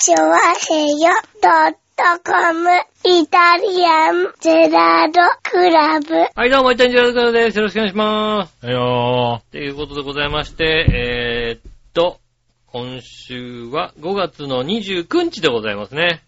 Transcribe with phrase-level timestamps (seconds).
[0.00, 1.10] チョワヘヨ
[1.42, 2.70] ドットコム
[3.04, 6.14] イタリアンゼラードクラブ。
[6.36, 7.58] はい、どうも、イタリアンジェラードクラブです。
[7.58, 8.64] よろしくお願いします。
[8.64, 12.20] はいよということでございまして、えーっと、
[12.66, 16.22] 今週は5月の29日でございますね。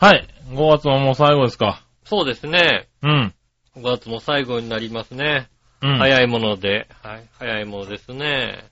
[0.00, 0.04] ー。
[0.04, 0.26] はい。
[0.48, 1.86] 5月ももう最後ですか。
[2.04, 2.88] そうですね。
[3.02, 3.34] うん。
[3.76, 5.48] 5月も最後になりますね。
[5.80, 5.94] うん。
[5.94, 5.98] い。
[5.98, 8.64] 早いもので、はい、早いものですね。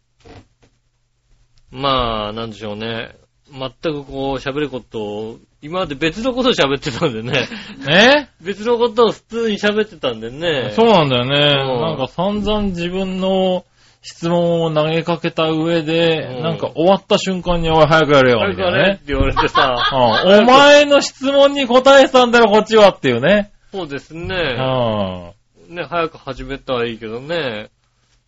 [1.71, 3.14] まあ、なんでしょうね。
[3.53, 7.48] 全くこう喋ることを、今まで別のことを喋ってたんでね。
[7.91, 8.29] え？
[8.41, 10.70] 別のことを普通に喋ってたんでね。
[10.70, 11.37] そうなんだよね。
[11.37, 13.65] うんなんか散々自分の
[14.02, 18.84] 質問を投げかけた上で、うんなんか終わった瞬間におい早くやれよ、みたいなね。
[18.84, 19.75] れって言われてさ。
[20.25, 23.51] うんお前の質問に答えてたんだよ、こっちはっていうね。
[23.73, 24.34] そうですうね。
[25.70, 25.75] ん。
[25.75, 27.69] ね、早く始めたらいいけどね。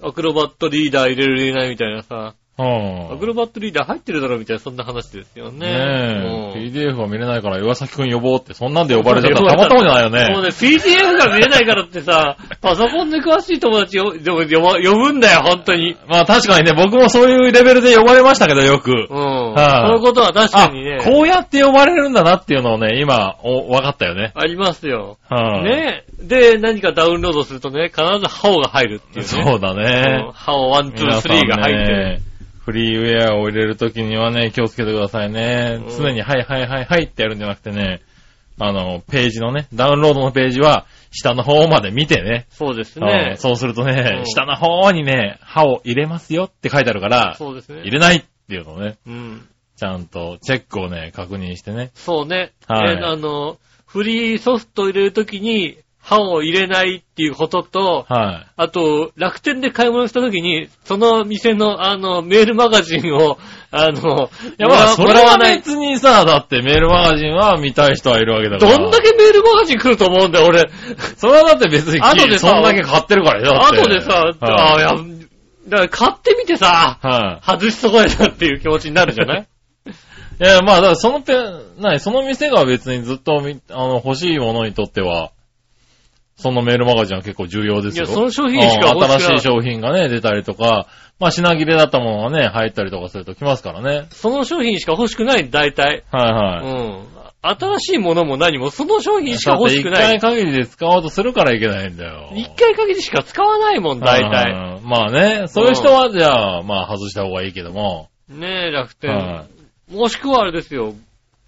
[0.02, 2.34] アクロバットリーダー入れる入れないみたいなさ。
[2.58, 3.12] うん。
[3.12, 5.58] アクロバットリーダー入ってるだろみたいな、そんな話ですよね。
[5.60, 10.34] ねえ、うん PDF が見れないから岩崎くん呼ぼうって、そんなんで呼ばれちゃったらたまったもんじゃないよね。
[10.34, 15.96] もうね、PDF が見れないからってさ、パソコンで詳しい友達をでも呼ば呼ぶんだよ、本当に。
[16.06, 18.92] まあ確かにね、僕もそういうレベルで呼ばれましたけど、よく。
[19.08, 19.54] うん。
[19.54, 24.32] はいそういうことは確かにね、あ、こうやって呼ばれるんだなっていうのをね、今、お、分かったよね。
[24.34, 25.18] ありますよ。
[25.28, 29.24] はい、ねで、何かダウンロードするとね、必ずハオが入るっていうね。
[29.24, 30.32] そうだねうん。
[30.32, 32.22] ハオ1、2、3が入ってる。
[32.62, 35.80] ね、フリーウェアを入れるときにはね、気をつけてくださいね。
[35.82, 38.00] うん常に、はいはいはいはいってやるんじゃなくてね、
[38.58, 42.46] あの、ページのね、ダウンロードのページは、下の方まで見てね。
[42.50, 43.36] そうですうねん。
[43.36, 47.80] そうするとね、うん下の方にね、歯を入れますよって書いてあるから、そうですね。
[47.80, 49.48] 入れないっていうのをね、うん。
[49.76, 51.90] ちゃんとチェックをね、確認してね。
[51.94, 52.52] そうね。
[52.68, 58.46] はいねあの、フリーソフトを入れるときに、歯を入れないっていうことと、はい。
[58.56, 63.38] あと、楽天で買い物したときに、その店の、あの、メールマガジンを、
[63.70, 65.38] あの、いやまあ、そもれは。
[65.38, 68.78] 別にさ、だってメールマガジンは見たい人はいるわけだから。
[68.78, 70.68] どんだけメールマガジン来ると思うんだよ、俺。
[71.16, 73.52] それはだって別に、後でさそんだけ買ってるからよ。
[73.60, 74.88] だって後でさ、ああ、はいや、
[75.68, 79.46] だから買ってみてさ、は外し損ねたっていう気持ちになるじゃない？
[79.86, 79.90] い。
[80.44, 81.34] いや、まあ、だからそのペ、
[81.78, 85.30] なに、その店が別にずっとみ、あの、欲しいものにとっては、
[86.42, 88.04] そのメールマガジンは結構重要ですよ。
[88.04, 90.88] いや、その商品しかうん欲しくない新しい商品がね、出たりとか、
[91.20, 94.08] まあ、品切れだったものがね、入ったりとかすると来ますからね。
[94.10, 96.04] その商品しか欲しくない、大体。
[96.10, 96.66] はいはい。
[96.66, 97.12] うん。
[97.42, 100.16] 新しいものも何も、その商品しか欲しくない。
[100.16, 102.30] 一回限りで使おうとするからいけないんだよ。
[102.34, 104.52] 一回限りしか使わないもん、大体。
[104.52, 108.08] うんまあね、そういう人はじゃあ、まあ外した方がいいけども。
[108.28, 109.46] ねえ、楽は
[109.88, 109.96] 天。
[109.96, 110.94] もしくはあれですよ。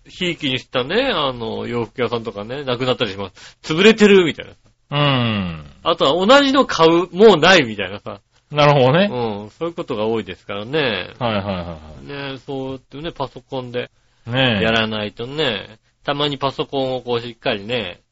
[0.07, 3.59] ひいきにしたね、あの、洋服屋さんとかね、なくなったりします。
[3.63, 4.53] 潰れてるみたいな。
[4.91, 5.67] うん。
[5.83, 8.21] あとは同じの買う、もうないみたいなさ。
[8.51, 9.09] なるほどね。
[9.11, 9.51] うん。
[9.51, 10.79] そういうことが多いですからね。
[11.19, 13.91] はいはいはねえ、そうやってね、パソコンで
[14.27, 14.53] いはい。
[14.55, 14.63] ねえ。
[14.63, 18.03] やらないとね、たまにパソコンをこうしっかりね、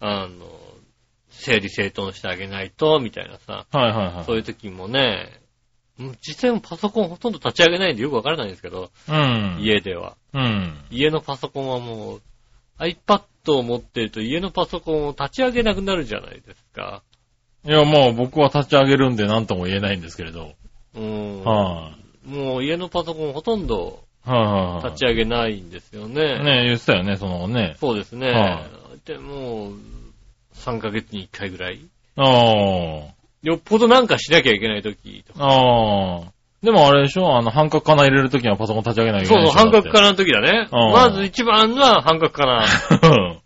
[0.00, 0.46] あの、
[1.30, 3.66] 整理整頓してあげないと、みたいなさ。
[3.72, 4.24] はいはいはい。
[4.24, 5.40] そういう時もね、
[5.98, 9.58] うん実際もパソコンほとんど立ち上げないんでよくわからないんですけど、うん。
[9.60, 10.16] 家では。
[10.32, 10.84] うん。
[10.90, 12.22] 家のパソコンはもう、
[12.82, 13.22] iPad
[13.52, 17.02] を持ってると家のパソコンを立ち上げなくなるじゃないですか。
[17.64, 20.54] いや、もう僕は立ち上げるんで何とも言えないんですけれど。
[20.94, 21.44] うん。
[21.44, 24.30] はもう家のパソコンほとんどい。
[24.30, 24.84] はいはいはい。
[24.84, 26.42] 立ち上げないんですよね。
[26.42, 27.76] ねえ、言ってたよね、そのね。
[27.80, 28.30] そうですね。
[28.30, 28.66] は
[29.04, 29.74] で、もう、
[30.54, 31.80] 3ヶ月に1回ぐらい。
[32.16, 33.22] ああ。
[33.42, 35.44] よっぽどなんかしなきゃいけない時とか。
[35.44, 36.32] ああ。
[36.62, 39.52] でもあれでしょあの、半角かな入れるときにはパソコン立ち上げないけそうそう。
[39.52, 40.68] 半角かなの時だね。
[40.70, 42.64] うんまず一番は半角かな。
[43.00, 43.42] な。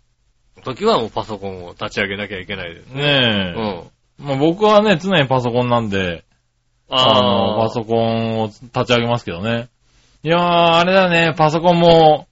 [0.63, 3.01] 時はもうパソコンを立ち上げなきゃいけないですね。
[3.01, 4.21] ねえ。
[4.21, 4.27] うん。
[4.27, 6.25] まあ僕はね、常にパソコンなんで、
[6.89, 9.69] あの、パソココンを立ち上げますけどね。
[10.23, 10.41] いやー、
[10.77, 12.27] あれだね、パソコンも、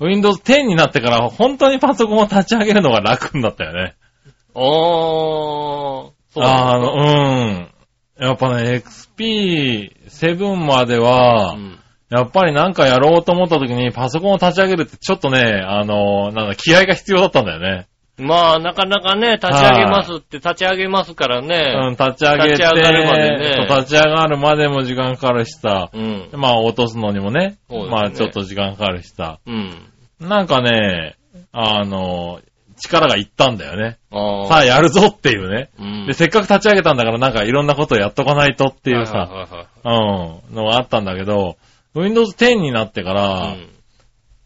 [0.00, 3.94] Windows 10になってから本当にパソコンを立ち上げるのが楽になったよね。
[4.54, 4.58] ン。
[4.58, 6.12] あー。
[6.34, 7.71] そうあなんの、うん。
[8.18, 8.82] やっぱね、
[9.18, 11.78] XP7 までは、うん
[12.12, 17.86] やっぱりなんかやろうと思った時にパソコンを立ち上げるってちょっとね、あの、なんだ、気合が必要だったんだよね。
[18.18, 21.74] まあ、なかなかね、立ち上げますって立ち上げますからうん、ね。
[21.92, 26.28] 立ち上げて、立ち上がるまでね立ち上がるまでも時間かかるしさ、うん。
[26.32, 29.90] まあ落とすのにもね、ねまあちょっと時間かかるしさ、うん。
[30.20, 31.16] なんかね、
[31.50, 32.40] あの、
[32.76, 33.98] 力がいったんだよね。
[34.48, 35.70] さあやるぞっていうね。
[35.78, 36.06] うん。
[36.06, 39.28] で、せっかく立ち上げたんだからなんかいろんなことをやっとかないとっていうさ、
[39.84, 41.56] うん、のがあったんだけど、
[41.94, 43.72] Windows 10になってから、うん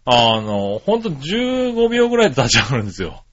[0.09, 3.25] あの、ほんと15秒ぐらいで立ち上がるんですよ。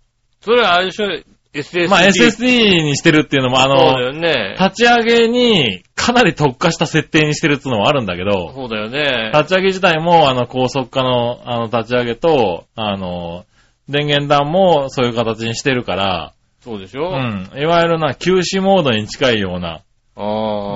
[0.42, 1.06] それはあれでしょ、
[1.54, 1.88] SSD。
[1.88, 4.56] まあ SSD にしてるっていうのも、あの、よね。
[4.60, 9.31] 立ち上げにかなり特化した設定にしてるっていうのもあるんだけど、そうだよね。
[9.34, 13.46] 立ち上げ自体も、あの、高速化の、あの、立ち上げと、あの、
[13.90, 17.10] 電源段もそういう形にしてるから、そうでしょ？
[17.10, 17.52] うん。
[17.60, 19.82] いわゆるな、休止モードに近いような。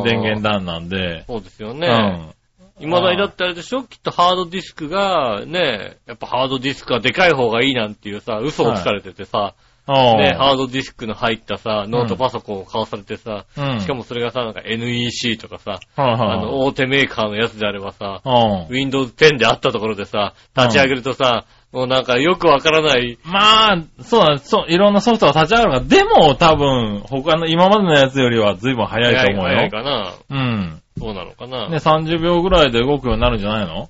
[0.04, 1.88] 電源段なんで、そうですようね。
[1.88, 2.33] ん。
[2.80, 3.83] 未だにだってあれでしょ？
[3.83, 9.56] きっとハードディスクが、ね、やっぱハードディスクはでかい方がいいなんていうさ、嘘をつかれててさ、
[9.88, 13.80] ね、ハードディスクの入ったさ、ノートパソコンを買わされてさ、うん。
[13.80, 18.75] しかもそれがさ、なんか NEC とかさ、はいはい、あの、大手メーカーのやつであればさ、うん。
[18.75, 21.45] Windows 10であったところでさ、立ち上げるとさ、
[21.77, 29.56] もうなんかよくわからない、まあ、そうだ、そう、いろんなソフトが立ち上がるから、でも多分、他の今までのやつよりは随分早いと思うよ。
[29.57, 30.13] 早いかな。
[30.27, 30.81] うん。
[30.97, 31.69] そうなのかな。
[31.69, 33.89] ね、30秒ぐらいで動くようになるんじゃないの？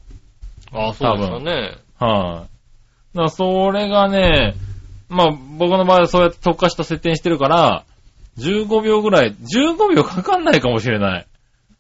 [0.74, 1.52] あそうですかね。
[1.54, 2.48] はい、だか
[3.14, 4.56] らそれがね、
[5.08, 7.86] まあ僕の場合はそうやって特化した設定にしてるから、
[8.38, 11.28] 15秒ぐらい、15秒かかんないかもしれない。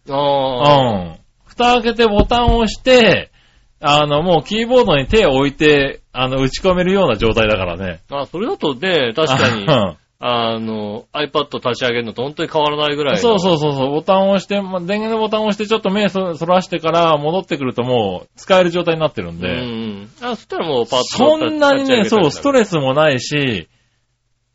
[0.07, 1.03] うああ。
[1.15, 1.19] ん。
[1.45, 3.29] 蓋開けてボタンを押して、
[3.79, 8.01] あの、もうキーボードに手を置いて、あの、打ち込めるような状態だからね。
[8.09, 13.21] あ、それだとね、確かに、うんあの、iPad 立ち上げるのと本当に変わらないぐらいの。
[13.21, 20.09] そうそうそうそう、ボタンを押して、ま電源のボタンを押してちょっと目そそらしてから戻ってくるともう使える状態になってるんうで、ん。
[20.21, 21.05] あ、そしたらもうパッと。
[21.05, 23.67] そんなにね、そう、ストレレスもないし、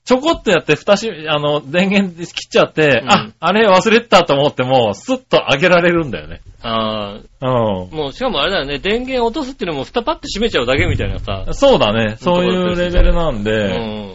[0.04, 6.40] ちょこっとやって蓋し、あの、電源切っちゃって、うんあ、あれ忘れてたと思っても、スッと上げられるんだよね。
[6.60, 7.48] あうあ、
[7.94, 11.44] もうしかもあれだよね、電源落とすっていうのも蓋パッと閉めちゃうだけみたいなさ。
[11.48, 11.54] ん。
[11.54, 12.16] そうだね。
[12.20, 14.12] そういうレベルなんうで、ん。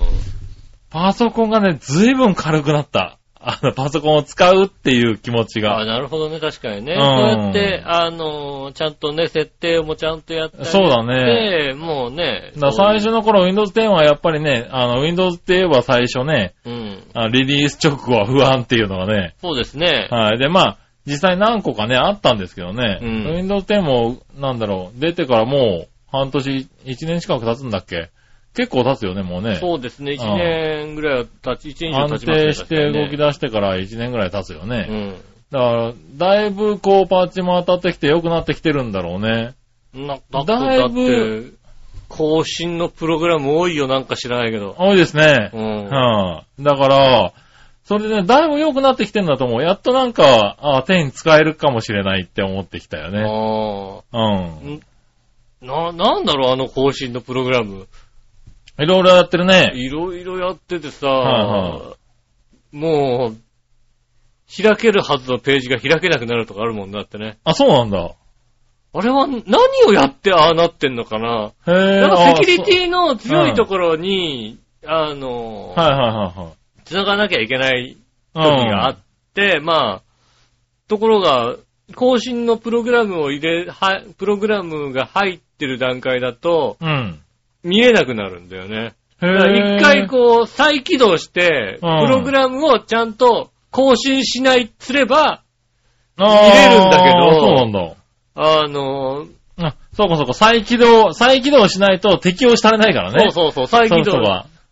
[0.90, 3.18] パソコンがね、ずいぶん軽くなった。
[3.50, 5.86] あの、パソコンを使うっていう気持ちあが。
[5.86, 6.96] なるほどね、確かにね。
[6.96, 10.66] うんそうやって、あの、ちゃんとね、設定もちゃんとやって。
[10.66, 11.74] そうだね。
[11.74, 12.52] もうね。
[12.58, 17.04] だ最初の頃 Windows 10はやっぱりね、あの、Windows って言えば最初ね、うん。
[17.14, 20.10] あリリース直後は不安っていうのがね、そうですね。
[20.12, 20.38] はい。
[20.38, 28.10] で、まあ、実際何個かね、あったんですけどね、うん Windows 10も、なんだろう、出てからもう、半年、1年近く経つんだっけ
[28.58, 29.58] 結構経つよね、もうね。
[29.58, 32.46] そうですね、1年ぐらいは経ち、1年以上安経ちますね。
[32.48, 34.88] 定して動き出出してから1年ぐらい経つよね。
[34.90, 35.16] うん。
[35.52, 39.54] だから、だいぶこうパッチも当たってきて良くなってきてるんだろうね。
[39.94, 41.58] な、だって、だっぶて、
[42.10, 44.76] 更新のプログラム多いよ、なんか知らないけど。
[44.80, 45.52] 多いですね。
[45.54, 45.86] うん。
[45.88, 47.34] はい、だから、
[47.84, 49.62] それでね、だいぶ良くなってきてんだと思う。
[49.62, 53.22] やっとなんか、あ手に使えるかもしれないって思ってきたよね。
[53.22, 54.22] あう
[54.72, 54.82] ん。
[54.82, 55.92] あ。
[55.92, 57.88] な、なんだろう、あの更新のプログラム。
[58.80, 59.72] いろいろやってるね。
[59.76, 61.96] いろいろやっててさ、は
[62.72, 63.38] もう、
[64.64, 67.38] 開けるはずのページが開けなくなるとかあるもんだってね。
[67.44, 68.12] あ、そうなんだ。
[68.94, 69.44] あれは何
[69.88, 71.52] をやってああなってんのかな？
[71.68, 76.84] へぇなんかセキュリティの強いところに、あの、はいはいはいはい。
[76.86, 77.98] 繋がなきゃいけない
[78.34, 78.98] うん時があっ
[79.34, 80.02] て、まあ、
[80.88, 81.56] ところが、
[81.96, 87.20] 更新のプログラムを入れ、は、プログラムが入ってる段階だと、うん。
[87.68, 88.94] 見えなくなるんだよね。
[89.20, 95.42] 一回こう、再起動して、プうんログラムをちゃんと更新しない、すれば、
[96.18, 97.94] 見見れるんだけどそうなんだ。
[98.36, 99.26] あの、
[99.60, 103.32] あ、そうかそうか、再起動、再起動しないと適用されないからね。
[103.32, 104.22] そうそうそう、再起動。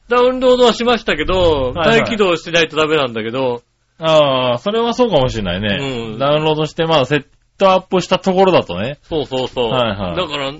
[0.08, 3.64] ダウンロードはしましたけど、はいはい再起動してないとダメなんだけど、
[3.98, 5.78] ああ、それはそうかもしれないね。
[6.14, 7.26] うんダウンロードして、まあ、セッ
[7.58, 9.00] トアップしたところだとね。
[9.04, 9.70] そうそうそう。
[9.70, 10.54] はいはいだから、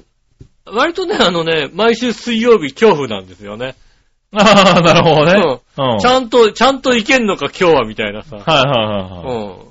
[0.66, 3.76] 割とね、あのね、毎週水曜日恐怖なんですよね。
[4.34, 5.62] ああ、なるほどね。
[5.78, 6.00] うん。
[6.00, 8.38] ちゃんと、ちゃんといけんのか今日はみたいなさ。
[8.38, 9.68] はいはいはいはい。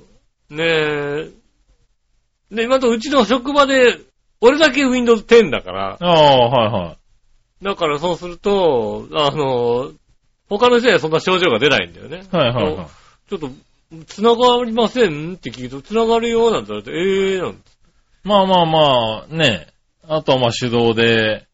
[0.49, 0.57] うん。
[0.57, 1.31] ね
[2.51, 2.55] え。
[2.55, 3.99] で、今とうちの職場で、
[4.41, 6.97] 俺だけ Windows 10だから、ああ、はいはい。
[7.63, 9.91] だからそうすると、あの、
[10.49, 12.23] 他の人にはそんな症状が出ないんだよね。
[12.31, 12.87] はいはいはい。
[13.29, 13.49] ちょっと、
[14.07, 17.59] 繋がりませんって聞くと、繋がるよなんて言われて、ええー、なんて。
[18.23, 19.67] まあまあまあ、ね。
[20.07, 21.47] あとはまあ手動で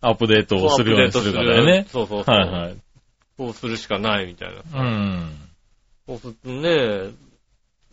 [0.00, 1.86] アップデートをするようにするからだよね。
[1.88, 2.34] そうそうそう。
[2.34, 2.76] はいはい。
[3.36, 4.82] そうするしかないみたいな。
[4.82, 5.30] うん。
[6.06, 7.10] そうするとね、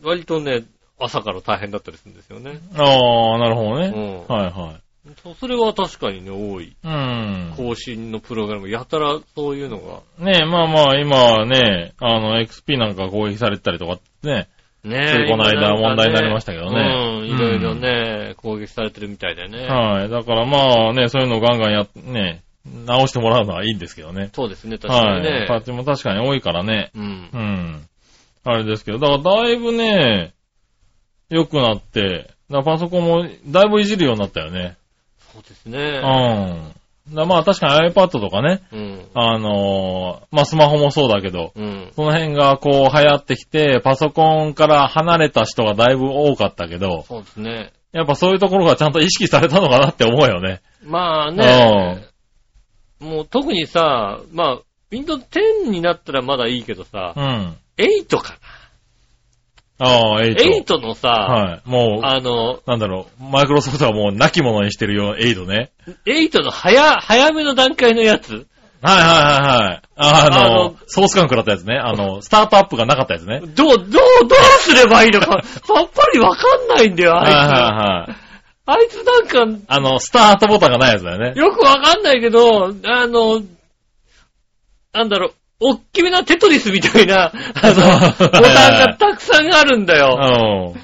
[0.02, 0.64] 割とね、
[0.98, 2.60] 朝から大変だったりするんですよね。
[2.76, 3.86] ああ、なるほどね。
[3.88, 4.34] うん。
[4.34, 4.82] はいはい。
[5.22, 6.76] そそれは確かにね、多い。
[6.84, 7.54] うん。
[7.56, 10.00] 更新のプログラム、やたらそういうのが。
[10.24, 14.48] ねまあまあ、今はね、あの、XP なんか攻撃されたりとかね、
[14.84, 16.80] ねついこの間問題になりましたけどね
[17.20, 19.66] うん、いろいろね、攻撃されてるみたいでね。
[19.66, 20.08] はい。
[20.08, 24.30] だからまあね、そういうのをガンガンやっ、ね、直してもらうのはいいんですけどね。
[24.32, 25.46] そうですね、確かにはい。
[25.46, 25.64] パッね。
[25.66, 26.90] チも確かに多いからね。
[26.94, 27.38] うんう。
[27.38, 27.88] ん。
[28.44, 30.32] あれですけど、だからだいぶね、
[31.30, 32.30] 良くなって、
[32.64, 34.76] パソコンもだいぶいじるようになったよね。
[35.32, 36.00] そうですうね。
[36.00, 36.74] ん。
[37.08, 39.06] だまあ確かに iPad とかね、うん。
[39.14, 41.92] あのーまあスマホもそうだけど、うん。
[41.96, 47.72] その辺がこう流行ってきて、パソコンから離れた人がだいぶ多かったけど、そうですね。
[47.92, 50.62] やっぱそういうところがちゃんと意識されたのかなって思うよね。
[50.84, 52.06] まあね、
[53.00, 54.58] もう特にさ、まあ、
[54.90, 57.56] Windows 10になったらまだいいけどさう、ん。
[57.76, 58.38] 8か
[59.84, 60.26] ああ、な。
[60.26, 60.64] 8。
[60.64, 61.68] 8のさ、はい。
[61.68, 65.72] もう、あの、なんだろう、マイクロソフトはもう亡き者にしてるよ、8ね。
[66.06, 68.46] 8の早、早めの段階のやつ？
[68.82, 69.82] はいはいはいはい。
[69.96, 71.76] あああのの、ソース感食らったやつね。
[71.76, 73.40] あの、スタートアップがなかったやつね。
[73.40, 73.98] どう、どう、どう
[74.60, 77.46] すればいいのか、さっぱりわかんないんだよ、はいはいあいつ。
[77.46, 78.22] はい。
[78.64, 81.32] あいつなんか、あの、スタートボタンがないやつだよね。
[81.36, 83.42] よくわかんないけど、あの、
[84.92, 90.74] なんだろう、おっきめなテトリスみたいな、あの、ボタンがたくさんあるんだよ。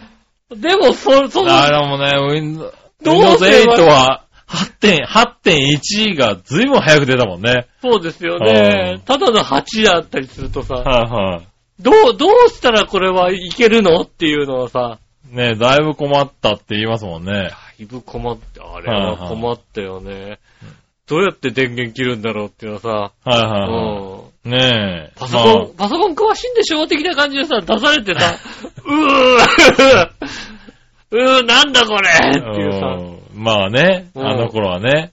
[0.50, 0.60] うん。
[0.60, 7.66] でも、そ、その、あれもね、Windows どう Windows すれば8は8.1 8.1がずいぶん早く出たもんね。
[7.82, 9.00] そうですようねん。
[9.00, 11.48] ただの8だったりするとさ、はいはい。
[11.80, 14.98] どう、どうしたらこれはいけるのっていうのはさ、
[15.30, 17.32] ねだいぶ困ったって言いますもんね。
[17.32, 20.38] だいぶ困って、あれは困ったよね。
[21.06, 24.27] どうやって電源切るんだろうっていうのはさ、はいはいはうんい。
[24.44, 25.12] ねえ。
[25.16, 28.36] パソコン、パソコン詳しいんでしょ的な感じでさ、出されてさ、
[28.84, 30.10] うー
[31.10, 35.12] うーなんだこれってまあいうさ、うんまあね、うんあの頃はね。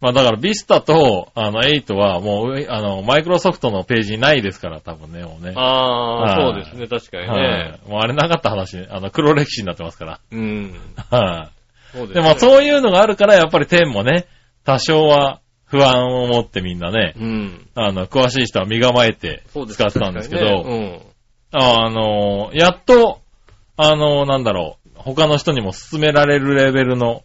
[0.00, 5.54] まあだからビスタと、あの、8はもう、あの、マイクロソフトのページにないですから、多分ね、もうね。
[5.56, 7.80] ああ、はいそうですね、確かにはね。
[7.86, 7.90] い。
[7.90, 10.20] もうあれなかった話、あの、黒歴史になってますから。
[10.30, 10.74] うん。
[11.10, 11.48] は
[11.94, 11.96] い。
[11.96, 12.22] そうですね。
[12.22, 14.26] でもそういうのがあるから、やっぱり10もね、
[14.64, 15.40] 多少は
[15.74, 17.68] 不安を持ってみんなね、うん。
[17.74, 21.02] あの、詳しい人は身構えて使ってたんですけど、確かにね
[21.50, 23.20] あの、やっと、
[23.76, 27.24] あの、なんだろう、他の人にも勧められるレベルの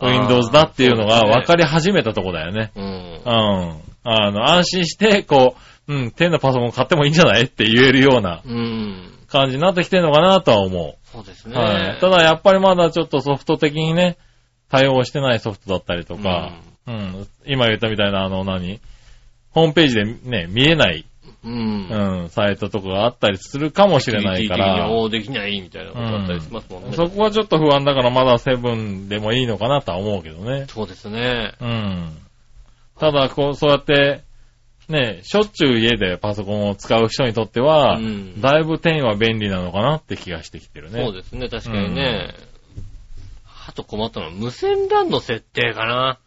[0.00, 2.72] Windows だっていうのが分かり始めたとこだよね。
[2.76, 2.84] うん。
[2.84, 3.80] うんうん。
[4.04, 5.56] あの、安心して、こ
[5.88, 9.12] う、うん、10のパソコン買ってもいいんじゃないって言えるようなうん。
[9.28, 11.08] 感じになってきてるのかなとは思う。
[11.10, 11.56] そうですね。
[11.56, 12.00] はい。
[12.00, 14.18] ただやっぱりまだちょっとソフト的にね、
[14.68, 16.75] 対応してないソフトだったりとか、うん、
[17.46, 18.80] 今言ったみたいなあの何？
[19.50, 21.06] ホームページでね、見えない、
[21.42, 21.88] うん。
[21.88, 26.92] うん、サイトとかがあったりするかもしれないから、応できないみたいなことだったりしますもんね。
[26.92, 30.66] そこはちょっと不安だからまだセブンでもいいのかなとは思うけどね。
[30.68, 31.54] そうですね。
[31.60, 32.16] うん。
[32.98, 34.22] ただ、こう、そうやって、
[34.88, 41.02] ね、しょっちゅう家でパソコンを使う人にとっては、うんだいぶ10は便利なのかなって気がしてきてるね。
[41.02, 42.34] そうですね、確かにね。
[43.68, 46.18] あと困ったのは無線 LAN の設定かな。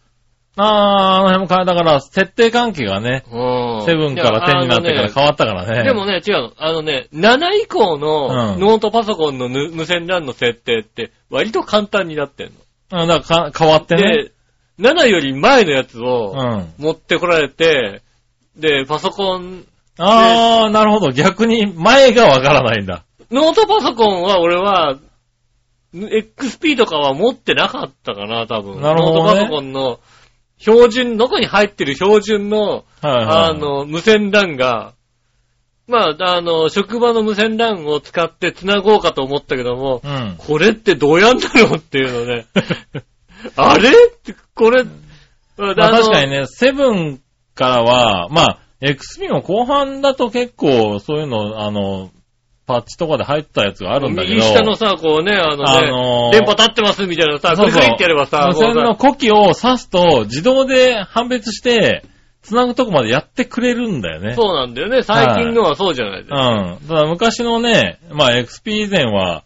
[0.56, 3.86] あー、あの辺も変え、だから、設定関係がね、うん。
[3.86, 5.84] セブンから10になってから変わったからね。
[5.84, 6.54] でもね、違うの。
[6.58, 12.52] あのね、7以降のうんノートパソコンのぬ無線 LAN の設定って割と簡単になってん
[12.92, 14.02] うん、だからか変わっての。
[14.02, 14.32] ね。
[14.78, 16.74] で、7より前のやつうをん。
[16.78, 18.02] 持ってこられて、
[18.58, 19.66] で、パソコン、
[19.98, 21.12] あー、なるほど。
[21.12, 23.04] 逆に前がわからないんだ。
[23.32, 24.98] ノートパソコンは俺は、
[25.94, 28.82] XP とかは持ってなかったかな、多分。
[28.82, 30.00] なるほどねノートパソコンの
[30.60, 33.26] 標準、中に入ってる標準の、はいはい。
[33.52, 34.94] あ、の、無線 LAN が、
[35.88, 40.36] まあ、あの、職場の無線 LAN を使って繋ごうかと思ったけども、うん。
[40.38, 42.46] これってどうやんだろうっていうのね。
[43.56, 43.90] あれ？
[43.90, 44.92] って、これ、ま
[45.58, 47.22] まあ確かにね、セブン
[47.56, 52.12] からは、まあ、XP も後半だと結構そういうの、あの、
[52.70, 54.36] パッチとかで入ったやつがあるんだけど。
[54.36, 62.04] 右下のさ、こうね、あのね、あのー電波立ってますみたいなさ、そうそうクリクリってやればさ、無線のこ呼気を刺すと自動で判別して、
[62.44, 64.34] 繋ぐとこまでやってくれるんだよね。
[64.34, 65.02] うそうなんだよね。
[65.02, 66.76] 最近のはそうじゃないですうか。
[66.76, 66.78] ん。
[66.88, 69.44] ただ昔のね、まあ XP 以前は、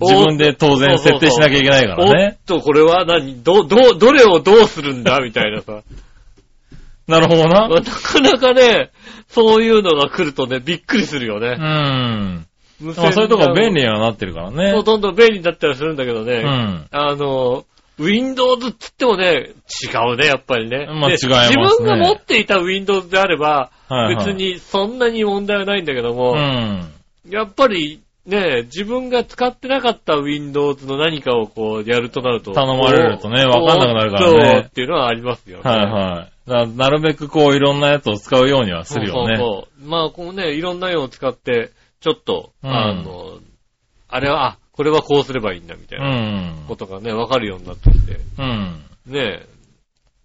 [0.00, 2.38] お自分で当然設定しなきゃいけないからおっね。
[2.46, 3.42] と、これは何？
[3.42, 5.18] ど、ど、どれをどうするんだ？
[5.20, 5.82] みたいなさ。
[7.06, 7.68] なるほどな。
[7.68, 8.90] なかなかね、
[9.28, 11.56] そういうのが来るとね、びっくりするようね。
[11.56, 12.46] ん。
[12.80, 14.72] 無まあそういうとこ便利ににはなってるからね。
[14.72, 16.42] そうどんどん便利になったりするんだけどね。
[16.44, 16.86] うん。
[16.90, 17.64] あの、
[17.98, 19.50] Windows っつってもね、
[19.84, 20.80] 違うね、やっぱりね。
[20.80, 26.90] でまあ違いますね自分が持っていた Windows であれば、はいはい別にそんなに問題はないんだけども、うん。
[27.28, 32.52] やっぱりね、自分が使ってなかった Windows の何かをこうやるとなると。
[32.52, 35.62] 頼まれるとねおわかんなくなるからねおっとっていうのはありますよね。
[35.62, 36.33] はいはい。
[36.46, 39.36] だからなるべくこういろんなやつを使うようにはするよね。
[39.36, 39.88] そうそう。
[39.88, 41.70] まあ、こうね、いろんな用を使って、
[42.00, 43.38] ちょっと、うんあの、
[44.08, 48.84] あれは、あ、これはこうすればいいんだみたいうなんことがね、わかるようになってきて、うん。
[49.06, 49.46] ねえ、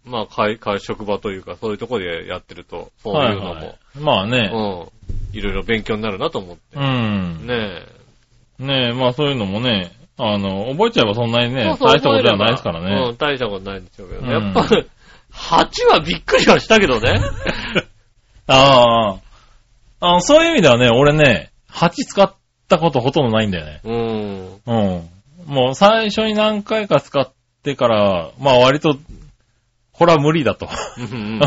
[0.03, 4.51] まあ、会、会、職場というか、そういうところでやってると、そういうのも、はいはいまあね。
[4.53, 6.61] うん、いろいろ勉強になるなと思って。
[6.75, 7.47] うん。
[7.47, 7.85] ね
[8.59, 11.55] ねえ、まあそういうのもね、あの、覚えちゃえばそんなにえ。
[11.55, 13.15] ね、そうそう大したことではないですからうん、ね。
[13.17, 14.35] 大したことないんでしょうけどね。
[14.35, 14.67] うんやっぱ、
[15.39, 17.13] 8はびっくりはしたけどね。
[18.47, 19.17] ああ。
[20.01, 22.33] あの、そういう意味ではね、俺ね、8使っ
[22.67, 23.81] たことほとんどないんだよね。
[23.83, 24.61] うん。
[24.65, 25.09] うん。
[25.45, 27.31] もう最初に何回か使っ
[27.63, 28.97] てから、まあ割と、
[29.91, 30.69] これは無理だと。
[30.97, 31.39] うん。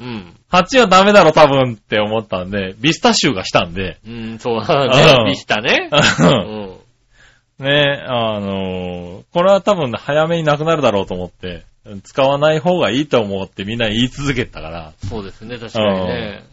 [0.00, 0.36] うん。
[0.50, 5.14] 8はダメだろ多分って思ったんで、ビスタ臭がしたんで、うん、そうだね。
[5.20, 5.90] うんビスタね。
[5.90, 7.64] うん。
[7.66, 11.64] ね、あのーこれは多分早めになくなるだろうと思って、
[12.02, 16.44] 使わない方がいいと思ってみんな言い続けてたから、そうですね、確かにね。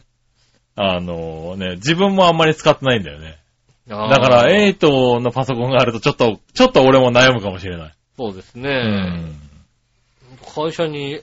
[0.76, 3.38] あのーね、自分もあんまり使ってないんだよね。
[3.88, 7.94] だだから、8のパソコンがあるとちょっと、ちょっと俺も悩むかもしれない。
[8.18, 8.70] そうですうね。
[8.70, 9.36] ん。
[10.54, 11.22] 会社に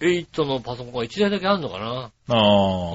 [0.00, 2.10] 8のパソコンが1台だけあるのかな？
[2.28, 2.94] ああ。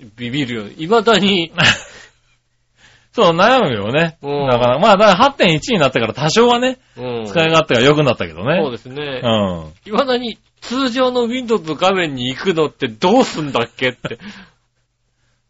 [0.00, 0.12] うん。
[0.16, 0.68] ビビるよ。
[0.68, 1.52] 未だに、
[3.12, 4.16] そう、悩むよね。
[4.22, 7.26] うんだから、まあ、だから8.1になってから多少はね、うん。
[7.26, 8.60] 使い勝手が良くなったけどね。
[8.62, 9.26] そうですねう。
[9.68, 9.72] ん。
[9.84, 14.18] 未だに通常の Windows の画面に行くのってどうすんだっけって。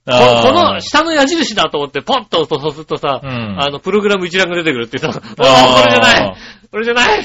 [0.05, 0.13] こ
[0.53, 6.37] の下の矢印だと思ってポッと押すとそうするとさ、うんあの、プログラム一覧が出てくるってさ、おー、こ あーれじゃない
[6.73, 7.23] これじゃない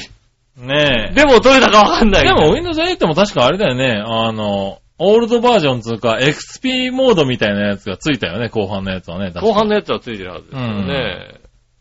[0.58, 1.14] ねえ。
[1.14, 2.22] でもどれだかわかんない。
[2.22, 9.30] でも Windows 8も確かあれだよね、あの、オールドバージョンつうか、XP モードみたいなやつがついたよね、後半のやつはね。
[9.30, 11.34] 後半のやつはついてるはずですよね。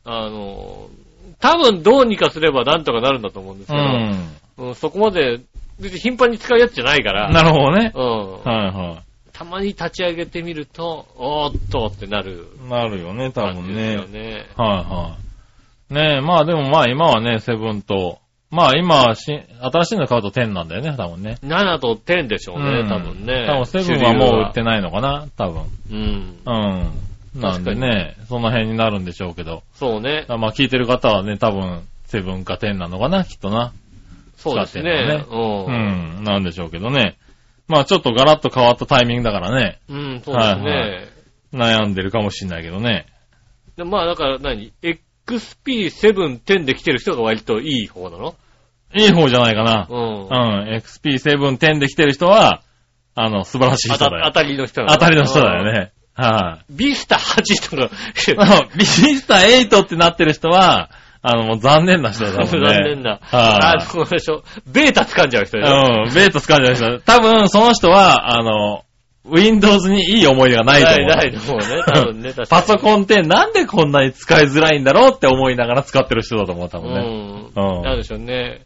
[0.06, 0.88] あの、
[1.40, 5.42] 多分どうにかすればなんとかなるんだと思うんですけど、ううんそこまで、
[5.80, 7.34] 別に頻繁に使うやつじゃないから、ん。
[7.34, 7.92] なるほどね。
[7.94, 12.70] うんはいはたまに立ち上げてみると、おーっとってなるい。
[12.70, 13.98] なるよね、多分ね。
[14.08, 14.48] ね。
[14.56, 15.18] はいは
[15.92, 15.94] い。
[15.94, 18.18] ねえ、まあでもまあ今はね、セブンと、
[18.50, 21.38] まあ今し、新しいの買うと10なんだよね、多分ね。
[21.44, 23.46] 7と10でしょうね、うん多分ね。
[23.46, 25.64] 多分セブンはもう売ってないのかな、多分。
[25.92, 26.38] うん。
[26.46, 27.42] うん。
[27.42, 29.64] なんでね、その辺になるんでしょうけど。
[29.74, 30.26] そうね。
[30.30, 33.74] まあ聞いてる方はね、多分、セブンか10なのかな、きっとな。
[34.38, 35.26] そうですねん。
[35.30, 35.66] う。
[35.68, 37.18] うんん、なんでしょうけどね。
[37.68, 40.72] まあちょっとガラッと変わったタイミングだからね、うん、そうですね。
[40.72, 41.18] はい
[41.54, 43.06] 悩んでるかもしんないけどね。
[43.78, 44.98] でまあだから何 ?XP7、
[45.36, 48.36] 10で来てる人が割といい方なの？
[48.96, 49.88] いい方じゃないかな。
[49.90, 50.24] うん。
[50.24, 52.64] うん、XP7、10で来てる人は、
[53.16, 54.24] あの、素晴らしい人だよ。
[54.26, 55.66] 当たりの人なの当たりの人だよ。
[55.66, 55.92] ね。
[56.14, 57.94] はい、うんビスタ8とか、
[58.76, 60.90] ビスタ8ってなってる人は、
[61.22, 62.48] あの、もう残念な人だもんね。
[62.50, 63.20] 残念な。
[63.22, 64.44] はあ、そうでしょ。
[64.66, 65.76] ベータ掴んじゃう人い、でしょ。
[65.76, 67.00] うん、ベート掴んじゃう人。
[67.02, 68.84] 多分、その人は、あの、
[69.30, 71.00] Windows にいい思い出がないと思う。
[71.00, 71.84] ない、ないと思うね。
[71.86, 72.48] 多分ね、 確かに。
[72.48, 77.52] パソコンってなんでこんなに使いづらいんだろうって思いながら使ってる人だと思う、多分ね。
[77.56, 77.78] うん。
[77.78, 78.62] うんなんでしょうね。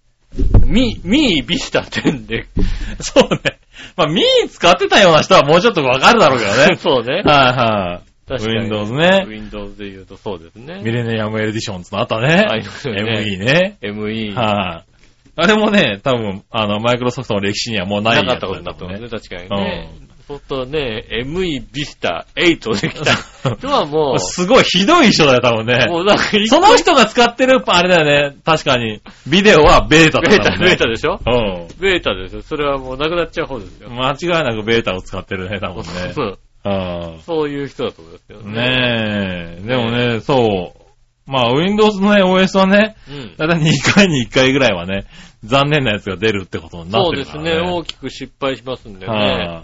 [0.66, 2.46] ミ、ミービスタ10で。
[3.02, 3.60] そうね。
[3.98, 6.76] まあ、ミー使ってたような人はもうちょっとわかるだろうけどね。
[6.80, 7.22] そうね。
[7.22, 8.30] はいはい。
[8.30, 9.26] 確かに Windows ね。
[9.28, 10.82] Windows で言うとそうですね。
[10.84, 12.46] ミレニアムエディションズのあったね。
[12.48, 13.78] ありますよね ME ね。
[13.82, 14.34] ME。
[14.34, 14.92] はい。
[15.36, 19.10] あれもね、多分、あの、マイクロソフトの歴史にはもうないなかったことになったもんね、。
[19.10, 19.90] 確かにね。
[19.98, 23.16] そうするとね、ME ビスタ8できた
[23.56, 25.88] 人はもう、すごいひどい人だよ、多分ね。
[25.90, 28.36] もうなんか一その人が使ってる、あれだよね。
[28.46, 29.02] 確かに。
[29.28, 30.58] ビデオはベータだベータ。
[30.58, 31.20] ベータでしょ？
[31.26, 31.68] うん。
[31.80, 32.42] ベータですよ。
[32.42, 33.90] それはもうなくなっちゃう方ですよ。
[33.90, 36.14] 間違いなくベータを使ってるね、多分ね。
[36.14, 38.52] そううんそういう人だと思いますけどね。
[38.52, 39.68] ねえ。
[39.68, 40.82] でもね、そう。
[41.26, 43.36] まあ、Windows のね、OS はね、うん。
[43.38, 45.06] たい2回に1回ぐらいはね、
[45.44, 47.68] 残念なやつが出るってことになっそうですてるからね。
[47.68, 47.72] ね。
[47.78, 49.12] 大きく失敗しますんでね。
[49.12, 49.64] はい、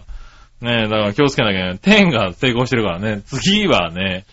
[0.61, 1.79] ねえ、だから気をつけなきゃね。
[1.81, 4.25] 10が成功してるからね、次はね、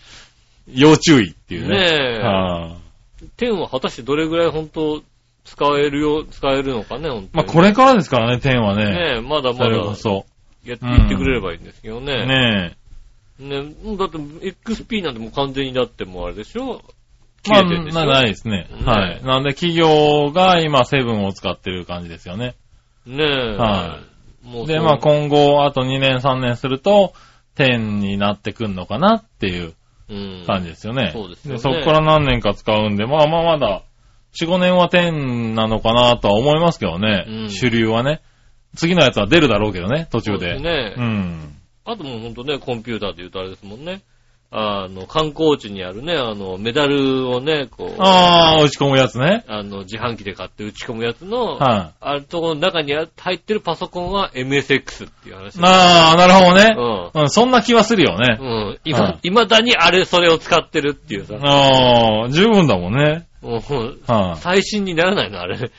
[0.71, 1.77] 要注意っていうね。
[1.77, 2.19] ねえ。
[2.19, 2.85] はい
[3.37, 5.01] 10は果たしてどれぐらい本当
[5.45, 7.29] 使えるよ、使えるのかね、本当に。
[7.33, 8.85] まあ、これからですからね、10はね。
[8.85, 10.25] ねえ、まだそまだれこそ。
[10.65, 12.25] やっていってくれればいいんですけどね。
[12.25, 12.75] ね
[13.39, 13.61] ね
[13.97, 16.81] だって XP なんてもう完全にだってもうあれでしょ？
[17.43, 17.99] てるでしょ？
[17.99, 18.67] なないですね。
[18.71, 19.23] ねはい。
[19.23, 22.55] なんで企業が今7を使ってる感じですよね。
[23.05, 23.55] ねえ。
[23.57, 23.99] はもう
[24.67, 27.13] で、まあ今後、あと2年3年すると、
[27.55, 29.73] 10になってくんのかなっていう
[30.09, 31.11] うん感じですよね。
[31.13, 33.83] そうですよねそこから何年か使うんで、まあまあまだ、
[34.39, 37.25] 4、5年は10なのかなとは思いますけどね。
[37.27, 38.21] うん主流はね。
[38.75, 40.47] 次のやつは出るだろうけどね、途中そうで。
[40.53, 40.95] ですね。
[40.97, 41.55] うん。
[41.85, 44.01] あともうほんとね、コンピューターで言うとあれですもんね。
[44.57, 49.43] あの、観光地にあるね、あの、メダルをね、こう、ああ、打ち込むやつね。
[49.49, 55.59] あの、自販機で買って打ち込むやつの、はあるところの中に入ってるパソコンは MSX っていう話。
[55.61, 56.73] ああ、なるほどね。
[57.13, 57.21] うん。
[57.23, 58.37] うん、そんな気はするよね。
[58.39, 58.79] うん。
[58.85, 61.35] 今はい、未だにあれ、それを使ってるっていうさ。
[61.41, 63.27] ああ、十分だもんね。
[63.41, 64.39] もうはい。
[64.39, 65.69] 最新にならないのあれ。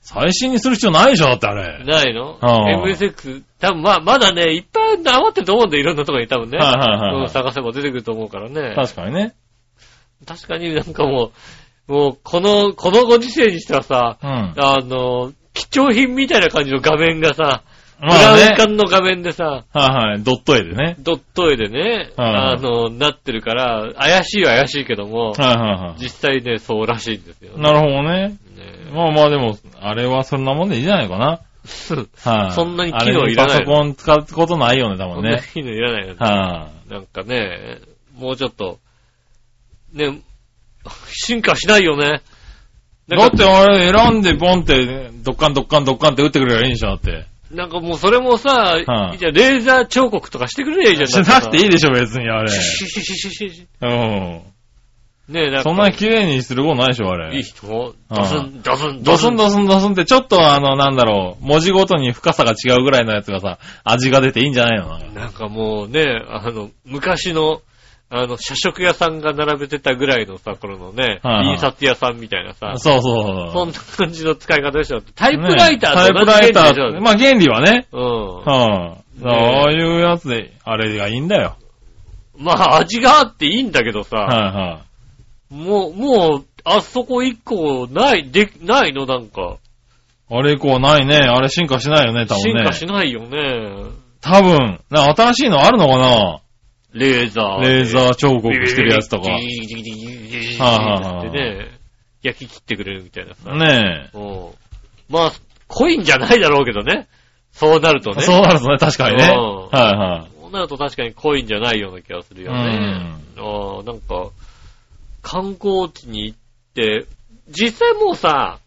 [0.00, 1.84] 最新にする必要ないでしょ、だってあれ。
[1.84, 2.38] ないの？
[2.40, 6.58] ああ ?MSX、多分まあ、まだね、いっぱい余ってると思うんで、いろんなところに多分ね。
[6.58, 8.74] はいはいはいはいうん探せば出てくると思うからね。
[8.74, 9.34] 確かにね。
[10.26, 11.30] 確かになんかも
[11.88, 14.54] う、もう、この、このご時世にしてはさ、うん。
[14.56, 17.62] あの、貴重品みたいな感じの画面がさ、
[18.00, 18.44] ブまあね。
[18.44, 20.22] ラウン管の画面でさ、はいはい。
[20.22, 20.96] ドット絵でね。
[21.00, 25.56] ドット絵でね、はいあの、なってるから、怪しいは怪しいけども、はいはい
[25.88, 27.56] は実際ね、そうらしいんですよい。
[27.56, 27.62] ね。
[27.62, 28.36] なるほどね。
[28.60, 31.40] ねまあまあでも、あれはそんなもんでいいんじゃないかな。
[32.24, 32.52] はい。
[32.52, 35.42] そんなに機能いらないパソコン使うことないよね、多分ね。
[35.54, 36.16] いいのいらないよね。
[36.18, 37.78] はなんかね、
[38.16, 38.78] もうちょっと、
[39.92, 40.20] ね、
[41.08, 42.22] 進化しないよね。
[43.08, 47.26] だってあれ選んでボンって、ドッカンドッカンドッカンって打ってくれればいいんでしょ、だって。
[47.50, 51.08] なんかもうそれもさ、はいいいじゃんレーザー彫刻とかしてくれりゃいいじゃん。
[51.08, 52.50] しなくていいいでしょ、別にあれ。
[52.50, 54.40] シシシシシシシうん。
[55.30, 55.62] ねえ、なんか。
[55.62, 57.36] そんな綺麗にすることないでしょ、あれ。
[57.36, 64.98] いい人うんドスン、ドスン、ドスンドスンドスンってちょっとあの、なんだろう、文字ごとに深さが違うぐらいのやつがさ、味が出ていいんじゃないの？
[65.14, 67.62] なんかもうね、あの、昔の、
[68.12, 75.00] あの、社食屋さんが並べてたぐらいのさ、頃のね、はいはい印刷屋さんみたいなさ、そうそうそんな感じの使い方でしょ？
[75.14, 76.60] タイプライターねタイプライタ。
[76.62, 77.86] ー、まあ原理はね。
[77.92, 78.36] うん。
[78.40, 81.56] はい、ああいうやつで、あれがいいんだよ。
[82.36, 84.80] まあ、味があっていいんだけどさ、はいは
[85.50, 89.06] もう、もう、あそこ一個ない、で、ないの？
[89.06, 89.56] なんか。
[90.30, 90.34] い。
[90.34, 91.16] あれ以降はないね。
[91.16, 92.60] あれ進化しないよね、多分ね。
[92.60, 93.90] 進化しないよね。
[94.20, 96.40] 多分、な新しいのあるのかな？
[96.92, 97.60] レーザー。
[97.60, 99.30] レーザー彫刻してるやつとか。
[99.30, 101.68] はいはいはいってね、
[102.22, 103.50] 焼き切ってくれるみたいなさ。
[103.50, 104.10] え。
[104.12, 104.50] うん。
[105.08, 105.32] まあ、
[105.66, 107.08] コインじゃないだろうけどね。
[107.52, 108.22] そうなるとね。
[108.22, 109.24] そうなるとね、確かにね。
[109.24, 110.30] うんはいはい。
[110.40, 113.16] そうなると確かにコインじゃないような気がするよね。
[113.38, 114.30] ああ、なんか、
[115.22, 116.38] 観光地に行っ
[116.74, 117.06] て、
[117.48, 118.58] 実際もうさ、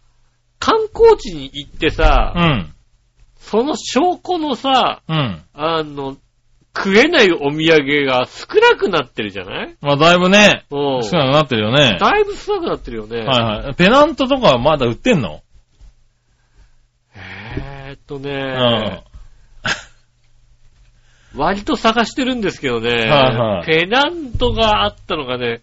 [0.58, 2.72] 観光地に行ってさ、うん。
[3.38, 5.42] その証拠のさ、うん。
[5.52, 6.16] あの、
[6.76, 9.76] 食えないお土産が少なくなってるじゃない？
[9.80, 11.04] まあだいぶね、うん。
[11.04, 11.98] 少なくなってるよね。
[12.00, 13.18] だいぶ少なくなってるよね。
[13.18, 13.74] はいはい。
[13.74, 15.42] ペナントとかはまだ売ってんの？
[17.14, 18.22] えーっとうん。
[18.22, 19.04] ね、
[21.36, 25.62] 割と探してるんですけどね、はいはいペナントがあったのがね、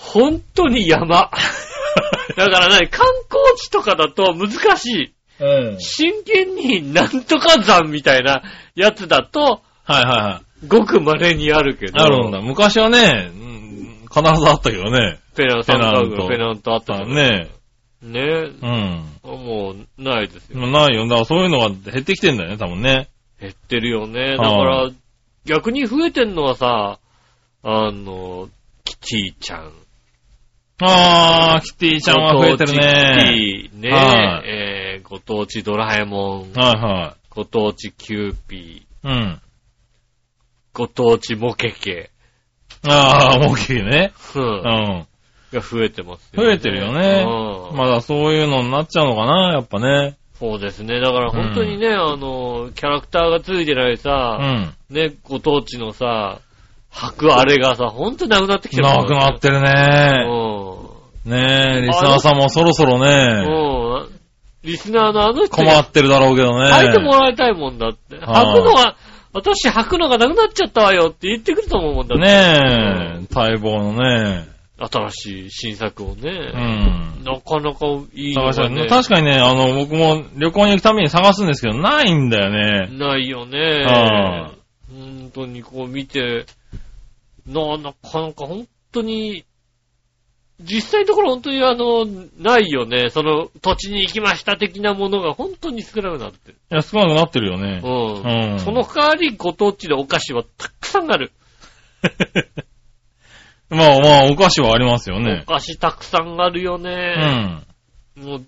[0.00, 1.30] 本当に山。
[2.36, 5.12] だからね、観光地とかだと難しい。
[5.40, 5.80] うん。
[5.80, 8.42] 真剣になんとか山みたいな
[8.74, 10.66] やつだと、はいはいはい。
[10.66, 12.00] ごく稀にあるけど。
[12.00, 12.40] あるんだ。
[12.40, 13.50] 昔はね、うん
[14.10, 15.20] 必ずあったけどね。
[15.36, 17.48] ペナント、ペナントペナントあったじゃね
[18.02, 18.22] ね
[18.60, 19.04] うん。
[19.22, 20.66] もう、ないですよ。
[20.66, 21.06] ないよ。
[21.06, 23.08] だからそういうのが減ってきてんだよね、多分ね。
[23.40, 24.36] 減ってるよね。
[24.36, 24.90] だから、
[25.44, 26.98] 逆に増えてんのはさ、
[27.62, 28.48] あの、
[28.84, 29.72] キティちゃん。
[30.80, 33.70] あー、キティちゃんは増えてるね。
[33.70, 38.86] キティね、はいえー、ご当地ドラえもん、はいはご当地キューピー、い。
[39.04, 39.40] うん。
[40.72, 42.10] ご当地モケケ、
[42.88, 44.12] あー、大きいね。
[44.34, 44.48] うんう
[45.02, 45.06] ん。
[45.52, 46.48] が増えてますよね。
[46.48, 50.16] 増えてるよねうんまだそういうのになっちゃうのかな、やっぱね。
[50.38, 51.00] そうですね。
[51.00, 54.74] だから本当にね、あの、キャラクターがついてないうさ、ん。
[54.94, 56.40] ね、ご当地のさ、
[56.92, 60.26] 履くあれがさ、ほんとなくなってきてるなくなってるね。
[60.26, 60.59] う
[61.24, 63.02] ねえ、リスナーさんもそろそろん。
[63.02, 64.20] ね、うん。
[64.62, 66.70] リスナーのあの人困ってるだろうけどね。
[66.70, 68.16] 履いてもらいたいもんだって。
[68.16, 68.96] 履くはいのが、
[69.32, 72.24] 私履くのがなくなっちゃったわよって言ってくると思うもんだって。
[72.24, 74.48] ねえ、待望のね。
[74.78, 76.30] 新しい新作をうね。
[76.32, 77.22] ん。
[77.22, 78.86] なかなかいいの探したがね。
[78.86, 82.88] 確かにね、あの、僕も旅行に行くために探すんですけど、ないんだよね。
[82.96, 83.84] ないよね。
[83.84, 84.52] は
[84.90, 86.46] 本当にこう見て、
[87.46, 89.44] な、なかなか本当に、
[90.62, 92.04] 実際のところ本当にあの、
[92.38, 93.08] ないよね。
[93.10, 96.58] その土地に行きました的なものが本当に少なくなってる。
[96.70, 97.80] いや、少なくなってるよね。
[97.82, 98.52] うん。
[98.52, 101.32] うんその代わりご当地のお菓子はたくさんある。
[103.70, 105.52] まあまあ、お菓子はありますよねお。
[105.52, 107.64] 菓子たくさんあるようね。
[108.16, 108.22] ん。
[108.22, 108.44] もう、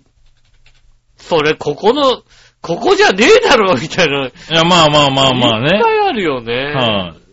[1.17, 2.23] それここの、
[2.61, 4.27] ここじゃねえだろみたいな。
[4.27, 5.83] いや、まあまあまあまあねいっ。
[5.83, 6.73] ぱいあるよね。
[6.73, 7.23] はい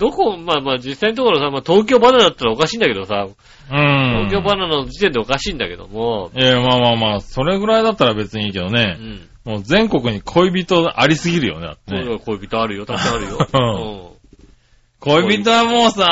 [0.00, 3.26] どこ、まあまあ実際のところさ、まあ東京バナナだったらおかしいんだけどさ、
[3.70, 4.26] うん。
[4.28, 8.98] 東京バナナの時点でおかしいんだけども、いや、まあまあまあ、それぐらいだったら別にいいけどうね。
[9.00, 9.28] ん。
[9.44, 12.04] もう全国に恋人ありすぎるよね、だってね。
[12.04, 13.48] そ恋人あるよ、たくさんあるよ。
[13.52, 14.20] うん
[15.00, 16.04] 恋人はもうさ、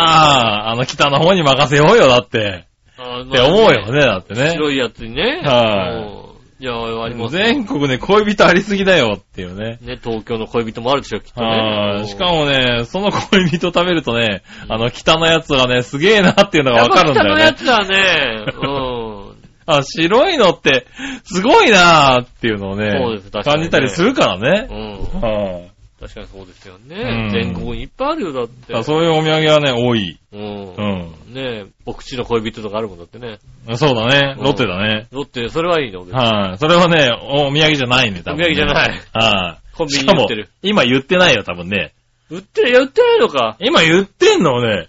[0.70, 2.64] あの北の方に任せようよ、だって。
[2.98, 3.28] うん。
[3.28, 4.52] って思うよね、だってね。
[4.52, 5.42] 白いやつにね。
[5.44, 6.27] はいうん
[6.60, 9.78] いや、ありますよ全国で恋人ありすぎだよっていうね。
[9.80, 11.46] ね、東京の恋人もあるでしょ、きっとね。
[11.46, 12.08] はい。
[12.08, 17.42] しかもね、その恋人食べるとね、あの北のやつがね、すげえなっていうのがわかるんだよね。
[17.42, 19.38] やっぱ北のやつはね、うん。
[19.66, 20.86] あ、白いのって、
[21.24, 24.66] すごいなーっていうのをね、そうです確かにね感じたりするからね。
[24.70, 25.20] うん。
[25.20, 26.96] はい確かにそうですよね。
[26.96, 28.74] うん全国にいっぱいあるよ、だって。
[28.74, 30.18] あそういうお土産はね、多い。
[30.32, 30.40] うん。
[30.40, 30.82] う
[31.30, 31.34] ん。
[31.34, 33.38] ねえ、お口の恋人とかあるもんだってね。
[33.76, 34.34] そうだね。
[34.38, 35.08] うんロッテだね。
[35.10, 36.06] ロッテ、それはいいの。
[36.10, 36.58] はい。
[36.58, 38.44] それはね、お土産じゃないね、多分、ね。
[38.44, 39.00] お土産じゃない。
[39.12, 39.76] はい。
[39.76, 40.48] コンビニに売ってる。
[40.62, 41.92] 今言ってないよ、多分ね。
[42.30, 43.56] 売ってる、いや、売ってないのか。
[43.58, 44.88] 今言ってんのね。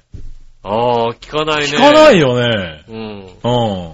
[0.62, 1.68] ああ、聞かないね。
[1.68, 2.84] 聞かないよね。
[2.88, 3.26] うん。
[3.26, 3.94] うん。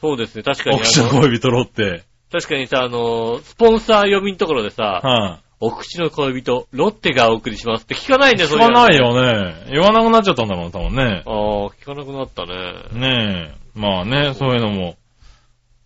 [0.00, 1.08] そうですね、確かにお口の。
[1.20, 2.02] 恋人ロッテ。
[2.32, 5.45] 確かにさ、あの、スポンサー読みのところでさ、はい。
[5.58, 9.12] お口の恋人、ロッテがお送りしますって聞かないね、聞かないよ。
[9.12, 9.66] よね。
[9.70, 11.22] 言わなくなっちゃったんだろう、多分ね。
[11.24, 11.34] ああ、
[11.70, 12.52] 聞かなくなったね。
[12.92, 13.78] ねえ。
[13.78, 14.96] まあね、そういうのも。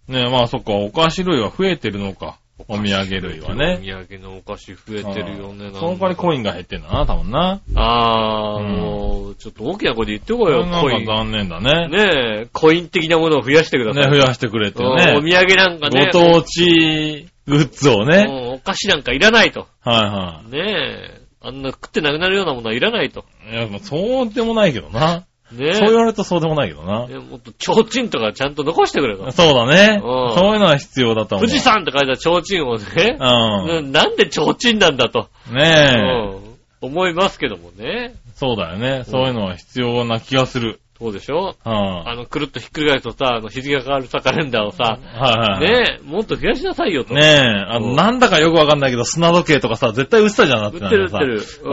[0.09, 2.39] ねえ、まあそっか、お菓子類は増えてるのか。
[2.69, 3.79] お土産類はね。
[3.81, 5.71] お土産のお菓子増えてるよね。
[5.73, 7.61] その代わりコインが減ってんだな、多分な。
[7.75, 11.07] ああ、うんもう、ちょっと大きな声で言ってこいよ、コイン。
[11.07, 11.89] 残念だね。
[11.89, 14.21] ねえ、コイン的なものを増やしてくださね、い。
[14.21, 15.05] 増やしてくれてうんおね。
[15.13, 16.11] 土産なんかね。
[16.13, 18.27] ご当地グッズをね。
[18.29, 19.67] うんお菓子なんかいらないと。
[19.83, 23.25] はいはねえ、あんな食ってなくなるようなものはいらないと。
[23.51, 23.55] い。
[23.55, 25.27] いや、まあそうでもないけどな。
[25.53, 25.75] ねえ。
[25.75, 27.07] そう言われるとそうでもないけどな。
[27.09, 29.31] ねもっと、提灯とかちゃんと残してくれと。
[29.33, 30.01] そうだね。
[30.03, 31.49] うんそういうのは必要だと思う。
[31.49, 35.57] 富士山って書いた提灯をね、うななんで提灯なんだと、ん。
[35.57, 36.45] ねえ。
[36.45, 36.51] うん
[36.83, 38.15] 思いますけどもね。
[38.35, 39.05] そうだよね。
[39.05, 40.81] そういうのは必要な気がする。
[41.01, 41.57] そうでしょ？
[41.65, 41.73] うん。
[41.73, 45.65] はあの、くるっとひっくり返るとさ、あの、日付が変わるさ、カレンダーをさ、いはい。
[45.65, 47.15] ねえ、もっと増やしなさいよと。
[47.15, 51.41] ねえ、あの、うんなんだかよくわかんないけど、砂時計とかさ、絶対売ってたじゃん、だっ売っててる売ってる。
[51.41, 51.69] さう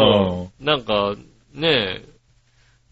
[0.62, 0.66] ん。
[0.66, 1.16] なんか、
[1.54, 2.06] ねえ、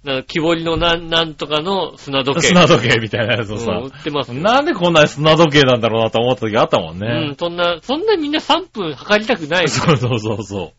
[0.04, 2.48] なんか木彫りのなん、なんとかの砂時計。
[2.50, 4.41] 砂時計みたいなやつをさうん売、ってますよ。
[4.41, 9.69] なんでこんなに砂時計なんだろうなと思った時あったもんうんね。、そんな、そんなみんな3分測りたくない。
[9.69, 10.74] そうそうそうそ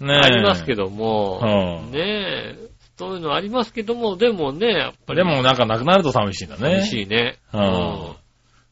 [0.00, 0.04] う。
[0.06, 0.16] ねえ。
[0.18, 2.63] ありますけども、うんねえ、
[2.96, 5.16] そういうのありますけども、でもね、やっぱり。
[5.16, 6.80] でもなんかなくなると寂しいんだね。
[6.82, 7.38] 寂しいね。
[7.52, 7.64] うんう
[8.10, 8.14] ん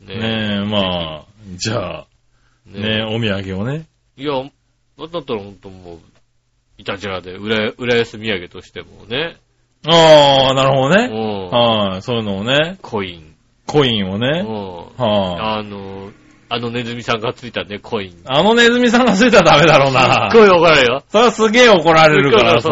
[0.07, 1.25] ねねえ、まあ、
[1.57, 2.07] じゃあ、
[2.75, 2.81] え。
[2.81, 3.87] ねえ、お土産をね。
[4.17, 5.99] いや、だったらほんともう、
[6.77, 9.37] いたじらで、浦浦安土産としてもね、
[9.87, 11.09] ああ、なるほどね。
[11.13, 13.35] うん、はい、そういうのをね、コイン、
[13.67, 14.43] コインをうね。
[14.43, 15.61] ん、はい。
[15.61, 16.13] あの、
[16.55, 18.11] あのネズミさんがついたね、コイン。
[18.11, 20.31] すっあのネズミさんがついたらダメだろうな。
[20.31, 21.03] ごい怒られるよ。
[21.09, 22.69] それはすげえ怒られるからさ。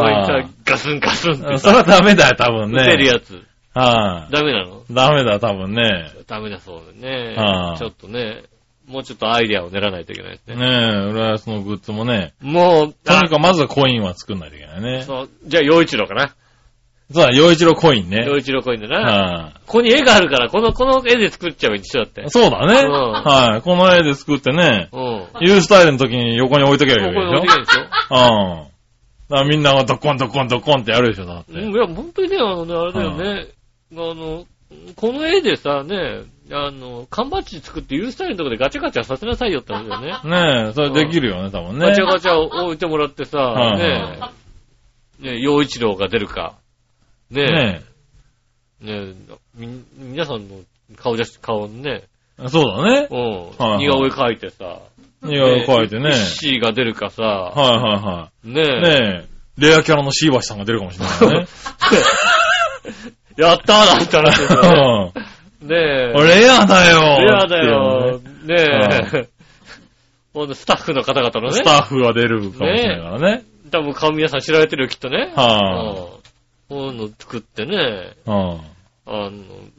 [0.67, 3.07] ガスンガスンってそれはダメだよ、多分打てるね。
[3.07, 3.43] やつ。
[3.73, 4.33] はい。
[4.33, 4.83] ダメなの？
[4.91, 6.11] ダメだ、多分ね。
[6.27, 7.73] ダメだそうだねは。
[7.77, 8.43] いちょっとね、
[8.87, 10.57] もうちょっとアイデアを練らないといけないですね。
[10.57, 12.35] ねえ、浦安のグッズもね。
[12.43, 15.05] もう、とにかくまずはコインは作んないといけないね。
[15.05, 16.35] そう、じゃあ、洋一郎かな。
[17.13, 18.25] そうだ、洋一郎コインね。
[18.27, 19.01] 洋一郎コインだな。
[19.01, 22.25] はここに絵があるから、この、この絵で作っちゃえば一緒だってい。。
[22.29, 22.83] そうだね。
[22.83, 23.63] うんはい。
[23.63, 25.27] この絵で作ってね、うん。
[25.41, 27.31] ユースタイルの時に横に置いとけばいいでしょ？
[27.39, 27.89] 置いてるでしょうん。
[27.89, 31.53] だからみんながドッコンドッコンドッコンってやるでしょ、だって。
[31.53, 33.47] うん、いや、本当にね、あのね、あれだよね。
[33.93, 34.45] あの、
[34.95, 40.31] この絵でさ、ね、あの、缶バッジ作ってユースタイルのとこでガチャガチャさせなさいよって話だよね。
[40.31, 41.87] ねえ、それできるよね、多分ね。
[41.87, 44.21] ガチャガチャを置いてもらってさ、はいね
[45.21, 46.55] ね、洋一郎が出るか。
[47.31, 47.83] ねね
[48.81, 49.15] ね
[49.55, 50.57] み、皆さんの
[50.97, 52.05] 顔写真、顔ね、
[52.43, 52.49] え。
[52.49, 53.09] そうだね。
[53.11, 54.81] うん、はいはい似顔絵描いてさ、
[55.23, 56.11] 似顔絵描いてね。
[56.11, 58.83] イッシーが出るかさ、はいはいはねい。
[58.83, 59.31] ねえ。
[59.59, 61.47] レアキャラのシーバシさんが出るかもしれないよね。
[63.37, 65.13] やったーなんて話ですよね。
[65.63, 65.69] うん。
[65.69, 66.13] ねえ。
[66.41, 68.21] レアだよレアだよ。
[68.45, 68.57] ね
[69.13, 69.29] え。
[70.33, 73.43] ほんとスタッフの方々のねねス、タッフが出るかもしれないからね。
[73.71, 75.33] 多分顔皆さん知られてるよ、きっとね。
[75.35, 76.20] はうん
[76.71, 78.31] こういうの作ってね、い。
[78.31, 78.61] うん。
[79.05, 79.31] あの、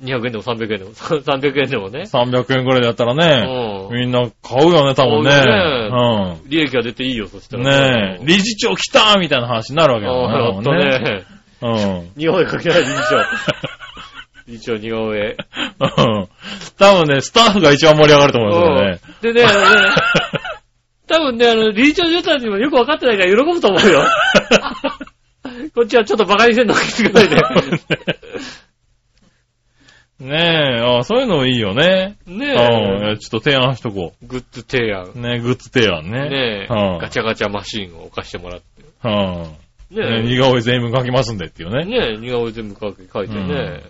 [0.04, 0.92] 200円でも300円でも、
[1.24, 6.38] 300円でもね、300円くらいだったらね、うんみんな買うよね、多分買ね。
[6.48, 7.64] 利益が出ていいよ、そしたうん。
[7.64, 8.02] ら。
[8.02, 11.00] ねえ、理事長来たみたいな話になるわけだああ、やっともんね。
[11.00, 11.24] ね。
[11.62, 12.12] うん。
[12.18, 13.24] 似顔絵描けない理事長。
[14.52, 15.20] 理事長似顔絵。
[15.20, 16.28] うん。
[16.78, 19.90] 多分ね、スタッフが一番盛り上がると思うよ、うんそでね、あのね
[21.08, 24.06] 多分ね、あの、理事長女たちもよくわかってないから喜ぶと思うよ。
[25.76, 27.36] こっちはちょっと馬鹿にしてんのか気づかないで。
[30.22, 32.16] ねえ、あそういうのいいよね。
[32.28, 32.44] ねうん。
[32.44, 33.18] いえや。
[33.18, 35.20] ちょっと提案しとこグッズ提案う。。
[35.20, 36.30] ねグッズ提案ね。
[36.30, 36.74] ねえ。
[36.74, 38.68] うんガチャガチャマシンを置かしてもらって。
[39.04, 39.58] うん。
[39.98, 41.86] ねね似顔絵全部描きますんでっていうえ。
[41.86, 42.00] ね。
[42.00, 43.82] ねえ、似顔絵全部描いて書いてね。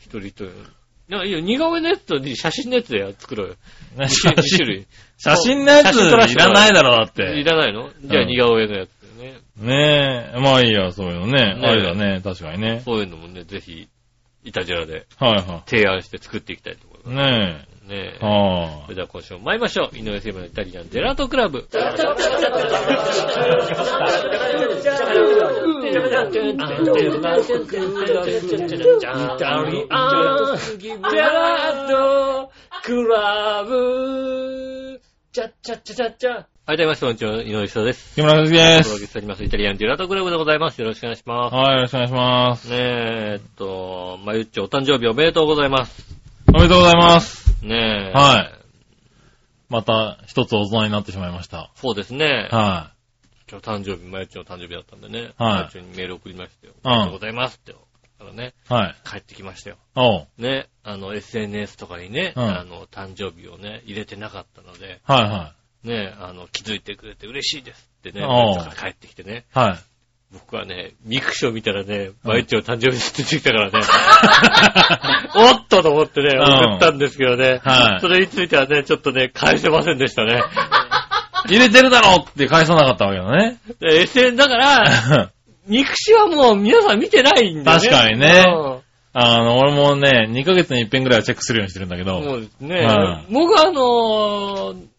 [0.00, 0.46] 一人一人。
[0.46, 3.54] いや、似顔絵のやつと写真のやつで作ろうよ。
[3.96, 4.86] ね2種類。
[5.18, 7.22] 写真のやついらないだろ、だっいて。
[7.44, 7.90] らないの？
[8.02, 9.38] じゃあうん似顔絵のやつでね。
[9.56, 11.54] ねえ、まあいいや、そういうのね。
[11.54, 12.80] ねあれだね、確かにね。
[12.84, 13.88] そういうのもね、ぜひ、
[14.42, 17.40] いたじらではいは提案して作っていきたいと思いまい。
[17.40, 17.88] ねす。
[17.88, 18.18] ねえ。
[18.22, 18.24] え。
[18.24, 19.96] はそれでは今週も参りましょう。
[19.96, 21.68] 井上聖馬のイタリアンジェラートクラブ。
[36.70, 38.14] はい、どうもこんにちは、井上翔です。
[38.14, 39.00] 木村和樹でお届す。
[39.00, 39.42] けしております。
[39.42, 40.80] イタリアンディラートクラブでございます。
[40.80, 41.52] よろしくお願いします。
[41.56, 42.70] はい、よろしくお願いします。
[42.70, 46.06] ねえ、えっと、まゆっちお誕生日おめでとうございます。
[46.46, 47.56] おめでとうございます。
[47.64, 48.16] ねえ。
[48.16, 48.64] はい。
[49.68, 51.72] また一つ大人になってしまいました。
[51.74, 52.46] そうですね。
[52.52, 52.92] は
[53.50, 55.22] 今日誕生日、まゆっちの誕生日だったんでね。
[55.22, 56.74] はいまゆっちにメール送りましたよ。
[56.84, 57.72] うんありがとうございますって。
[57.72, 58.72] からね、い。
[58.72, 58.96] はい。
[59.04, 59.76] 帰ってきましたよ。
[59.96, 60.26] おう。
[60.38, 65.54] ね、あの、SNS とかにね、うんあの、誕生日をね、入れてなかったので、はいは
[65.84, 69.58] ね、あの、気づいてくれて嬉しいですってね、から帰ってきてね、い。
[69.58, 69.78] はい。
[70.32, 73.80] 僕はね、ミクシィ見たらね、バイチョウ誕生日って出てきたからね、
[75.34, 80.42] おっとと思ってね、ん送ったんですけどね、はいそれについてはね、ちょっとね、返せませんでしたね。
[81.48, 83.58] 入れてるだろって返さなかったわけだね。
[83.80, 84.84] で SNS だから、
[85.66, 87.88] ミクシーはもう皆さん見てないんだよね。
[87.88, 88.80] 確かにねうん
[89.12, 92.22] あの、俺もね、2ヶ月に一遍ぐらいはチェックするようにしてるんだけど。
[92.22, 92.86] そうですね。
[92.86, 94.89] はい僕はあのー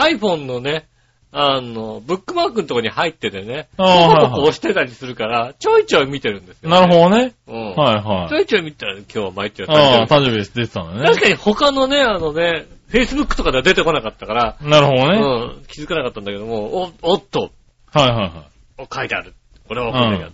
[0.00, 0.86] iPhone のね、
[1.30, 7.34] あの、ブックマークのとこに入っててね、ポコポコ押してたりするから、ちょいちょい見てるんですよ、なるほどね。
[7.46, 7.52] ど。
[7.52, 7.74] うん。
[7.74, 10.54] はいはいちょいちょい見たら今日は毎日はああ、誕誕生日です。
[10.54, 10.98] 出てたん生日。
[10.98, 11.08] だね。
[11.10, 15.18] 確かに他のね、あのね、Facebook とかでは出てこなかったから、なるほどね。
[15.18, 17.50] うん、気づかなかったんだけども、お、おっと、
[17.92, 18.44] はいはいは
[18.78, 19.34] お書いてある。
[19.66, 20.26] これは送んなきゃ。
[20.28, 20.30] い。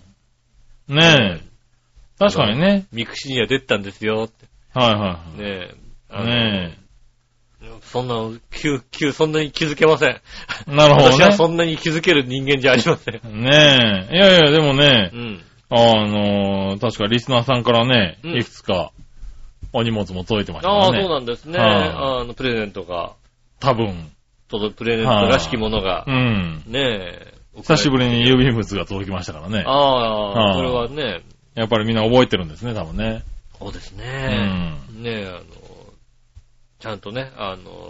[1.17, 1.55] ねえ。
[2.17, 2.85] 確かにね。
[2.93, 4.45] ミクシーには出てたんですよって。
[4.73, 5.73] はいはいはねえ。
[5.73, 5.75] い。
[6.09, 6.77] あのね
[7.95, 10.09] そんな、急、急、そんなに気づけません。
[10.09, 10.21] え。
[10.67, 11.33] なるほど私はね。
[11.37, 13.13] そんなに気づける人間じゃありません。
[13.41, 14.15] ねえ。
[14.15, 15.41] いやいや、でもねう、ん。
[15.69, 18.91] あのー、確かリスナーさんからね、うんいくつか
[19.71, 21.03] お荷物も届いてましたああ、からね。
[21.03, 21.57] そうなんですね。
[21.57, 23.13] はあの、プレゼントが、
[23.61, 24.11] 多分。
[24.49, 26.63] 届くプレゼントらしきものがう、ん。
[26.67, 27.33] ねえ。
[27.55, 29.63] 久しぶりに郵指便物が届きましたからね。
[29.65, 31.21] ああ、はいこれはね、
[31.55, 33.23] やっぱりみんな覚えてるんですね、多分ね。
[33.57, 34.75] そうですうね。
[34.93, 35.01] ん。
[35.03, 35.39] ねえ、あの、
[36.85, 37.89] ちゃんとね、あの、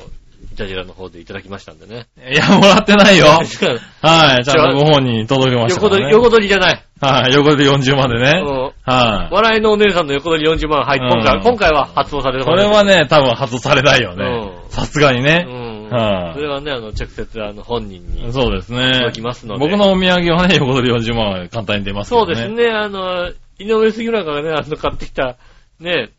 [0.54, 2.08] イタジラの方でいただきましたんでね。
[2.32, 3.26] いや、もらってないよ。
[4.02, 4.46] はい。
[4.46, 6.12] ちゃんとご本人に届けました横取り。
[6.14, 6.86] 横取りじゃない。
[7.02, 8.42] はい、横で40までね。
[8.42, 9.34] うんはい。
[9.34, 14.68] 笑いのお姉さんの横取り40万入って、今回、うん今回は発動されてこれはね、多分発されないよねう。
[14.68, 15.40] んさすがにうね。
[15.44, 15.90] ん。
[15.90, 18.32] はいそれはね、あの、直接、あの、本人に。
[18.32, 22.18] そうですね届きますので僕のお土産はね、横取り40万は簡単に出ますね。
[22.18, 22.48] そうです。
[22.48, 23.30] ね、あの、
[23.60, 25.36] 井上杉村がね、あの、買ってきた、
[25.82, 26.12] ね、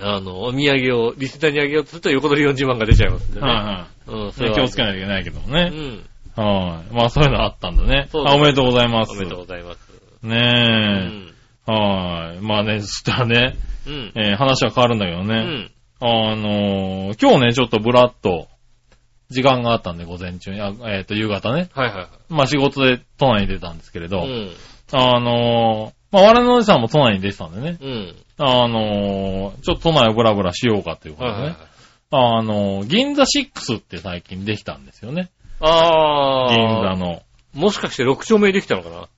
[0.00, 3.46] あの、お土産を、リスナーにあげようとすると横取り40万が出ちゃいますんでね。
[3.46, 4.32] はいはうん、い。
[4.32, 5.70] それ気をつけないといけないけどもね。
[5.72, 6.44] うん。
[6.44, 6.94] はい。
[6.94, 8.08] まあそういうのあったんだね。
[8.10, 9.12] そうあ、おめでとうございます。
[9.12, 9.78] おめでとうございます。
[10.22, 11.32] うねん。
[11.68, 11.70] え。
[11.70, 12.40] はい。
[12.40, 14.12] まあね、そしたらね、うん。
[14.14, 15.34] えー話は変わるんだけどね。
[15.34, 15.70] うん。
[16.00, 18.48] あのー今日ね、ちょっとブラッと、
[19.28, 21.70] 時間があったんで、午前中に、あえっ、と、夕方ね。
[21.72, 22.08] はいはいはい。
[22.28, 24.50] まあ仕事で都内に出たんですけれど、うん。
[24.92, 27.78] あのーまあ我々のおじさんも都内に出てたんでね。
[27.80, 28.16] うん。
[28.38, 31.38] あのーちょっと都内をブラブラしようかということでね。
[31.38, 31.68] はいはいはい。
[32.10, 35.30] あのー銀座6って最近できたんですよね。
[35.60, 36.54] あー。
[36.56, 37.22] 銀座の。
[37.54, 39.08] もしかして6丁目できたのかな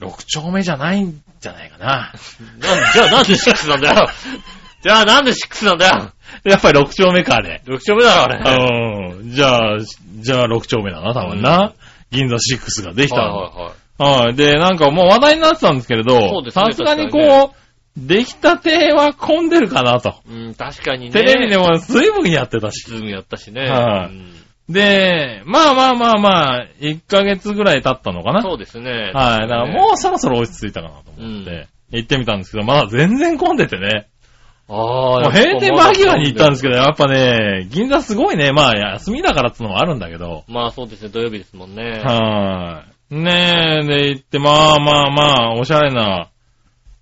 [0.00, 2.12] ？6丁目じゃないんじゃないかな。
[2.58, 4.08] なんじゃあなんで6なんだよ
[4.80, 6.12] じゃあなんで6なんだよ
[6.44, 7.62] やっぱり6丁目か、あれ。
[7.66, 9.18] !6 丁目だろ、あれ。
[9.18, 9.30] うん。
[9.32, 9.78] じゃあ、
[10.20, 11.72] じゃあ6丁目だな、多分な。
[12.10, 13.36] 銀座6ができたの。
[13.38, 13.74] はいはいはい。
[13.98, 14.34] はい。
[14.34, 17.56] で、なんかもう話題になってたんですけれどそうで、すねさすがにこう、
[17.96, 20.14] 出来たては混んでるかなと。
[20.28, 21.10] うん、確かにね。
[21.10, 22.86] テレビでも随分やってたし。
[22.86, 23.62] ズームやったしね。
[23.62, 24.34] はいうん
[24.68, 28.42] で、まあまあまあまあ、1ヶ月ぐらい経ったのかな。
[28.42, 29.12] そうですね。
[29.14, 29.48] はい。
[29.48, 34.08] だからもうそろそろ落ち着いたかなと思って、行ってみたんですけど、まだ全然混んでてね。
[34.68, 36.74] あもあ、う閉店間際に行ったんですけど。
[36.74, 38.52] ど、やっぱね、銀座すごいね。
[38.52, 40.44] まあ休みだからってのもあるんだけど。
[40.48, 42.02] まあそうですね、土曜日ですもんね。
[42.04, 42.97] はい。
[43.10, 46.30] ねえ、で行って、まあまあまあ、おしゃれな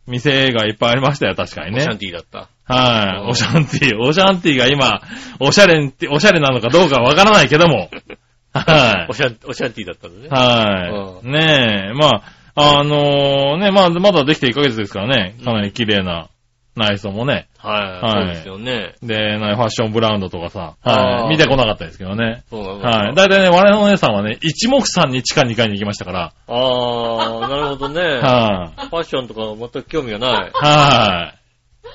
[0.06, 1.98] 店がいっぱいありましたよ、確かにシャンね。
[1.98, 2.48] ティーだった。
[2.72, 3.22] はい。
[3.22, 5.02] うんオシャンティー、オシャンティーが今、
[5.40, 7.90] おしゃれんって、おしゃれなのかどうかわからないけども。
[8.52, 9.14] はいお。
[9.14, 10.28] シャン、おシャンティーだったんだね。
[10.28, 11.28] はい。
[11.28, 12.22] ねえ、ま
[12.54, 16.28] あ、あのね、まあ、まだできて1ヶ月ですからね、かなり綺麗な
[16.76, 17.48] 内装もね。
[17.58, 18.10] はい。
[18.12, 18.94] そうですよね。
[19.02, 21.30] で、なファッションブランドとかさ、はい。
[21.30, 22.44] 見てこなかったですけどね。
[22.50, 23.14] そうなのはい。
[23.14, 26.32] だいたいね、我々のお姉さんはね、一目散に地下2階に行きましたから。
[26.46, 28.00] ああ、なるほどね。
[28.20, 28.86] はい。
[28.88, 30.50] ファッションとか全く興味がない。
[30.52, 31.46] はい。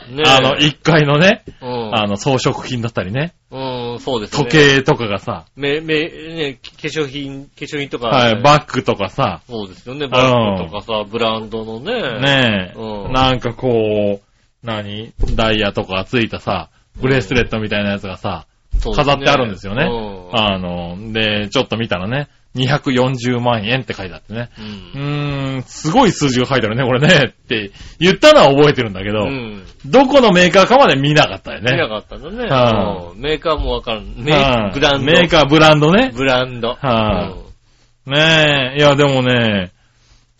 [0.09, 1.95] ねあの、1階のね、うん。
[1.95, 4.43] あの、装飾品だったりね、うん、そうですね。
[4.43, 10.07] 時計とかがさ、め、め、ね、化粧品、化粧品とか、はい、バッグとかさ、そうですよね。
[10.07, 12.19] バッグとかさ、ブランドのね。
[12.19, 14.30] ねえ、うんなんかこう、
[14.63, 15.13] 何？
[15.35, 16.69] ダイヤとかついたさ、
[16.99, 18.45] ブレスレットみたいなやつがさ、
[18.79, 19.85] そうですね飾ってあるんですよね。
[19.85, 24.49] うんあの、で、ちょっと見たらね、240万円って書いてあってね。
[24.59, 24.61] う。
[24.61, 27.29] うんーん、すごい数字が書いてあるね、これね。
[27.29, 29.63] って言ったのは覚えてるんだけど、うん。
[29.85, 31.71] どこのメーカーかまで見なかったよね。
[31.71, 32.49] 見なかったんだね。
[32.49, 34.01] はうんメーカーもわかる。
[34.17, 35.05] メはいーブランド。
[35.05, 36.11] メーカー、ブランドね。
[36.13, 36.75] ブランド。
[36.75, 38.79] はうんねえ。
[38.79, 39.71] いや、でもね、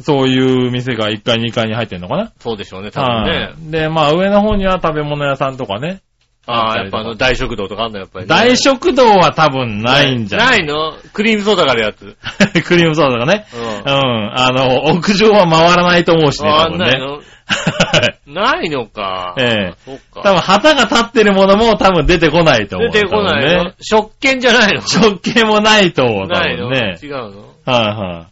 [0.02, 2.32] そういう店が1階、2階に入ってんのかな？
[2.40, 3.30] そうでしょうね、多分ね。
[3.32, 6.02] はいで、まあ上の方には食べ物屋さんとかね。
[6.48, 8.30] ああ、やっぱあの大食堂とかあんの、やっぱりね。
[8.30, 10.94] 大食堂は多分ないんじゃなないいの？
[11.14, 12.18] クリームソーダがあるやつ。
[12.66, 13.46] クリームソーダがね。
[13.54, 14.32] ううんん。
[14.40, 16.78] あの、屋上は回らないと思うしね、ね。
[16.78, 17.14] ないの？
[17.14, 17.20] は
[18.26, 19.36] いないのか。
[19.38, 20.22] ええそっか。
[20.24, 22.90] 多分旗が立ってるものも多分出てこないと思う。
[22.92, 23.74] 出てこないね。
[23.82, 24.82] 食券じゃないの？
[24.82, 26.70] 食券もないと思う、多ないの？
[26.70, 26.98] 分ね。
[27.04, 27.30] 違うの？
[27.66, 28.26] はいは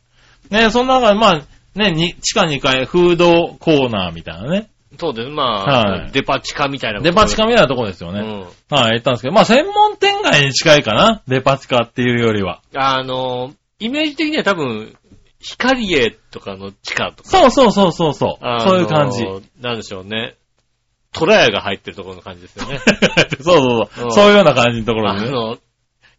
[0.51, 0.55] い。
[0.55, 1.41] ねその中で、まあ、
[1.79, 4.69] ね、に地下2階、フードコーナーみたいなね。
[4.99, 5.29] そうです。
[5.29, 6.99] まあ、はいデパ地下みたいな。
[6.99, 8.19] デパ地下みたいなとこですよね。
[8.19, 8.75] うん。
[8.75, 11.21] はい、行ったんですけど、まあ、専門店街に近いかな？
[11.27, 12.61] デパ地下っていうよりは。
[12.75, 14.95] あの、イメージ的には多分、
[15.41, 17.29] 光栄とかの地下とか。
[17.29, 18.45] そうそうそうそうそう。
[18.45, 19.25] あのそういう感じ。
[19.61, 20.35] なんでしょうね。
[21.13, 22.79] トラヤが入ってるところの感じですよね。
[23.41, 24.07] そうそうそうう。
[24.07, 25.27] んそういうような感じのところでね。
[25.27, 25.57] あの、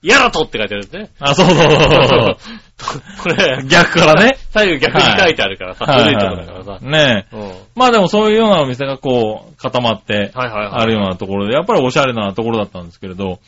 [0.02, 1.10] やらとって書いてあるんですね。
[1.20, 2.36] あ、そうそうそうそう。
[3.22, 4.38] これ、逆からね。
[4.50, 6.78] 左右逆に書いてあるからさ、はい古いところだからさ。
[6.80, 7.36] ねえ。
[7.36, 7.40] うん。
[7.40, 10.68] はいまあでもそういうようなお店がこう、固まって、はいはい。
[10.72, 13.40] あるようなところで、やっぱりおしゃれなところだったんですけれど、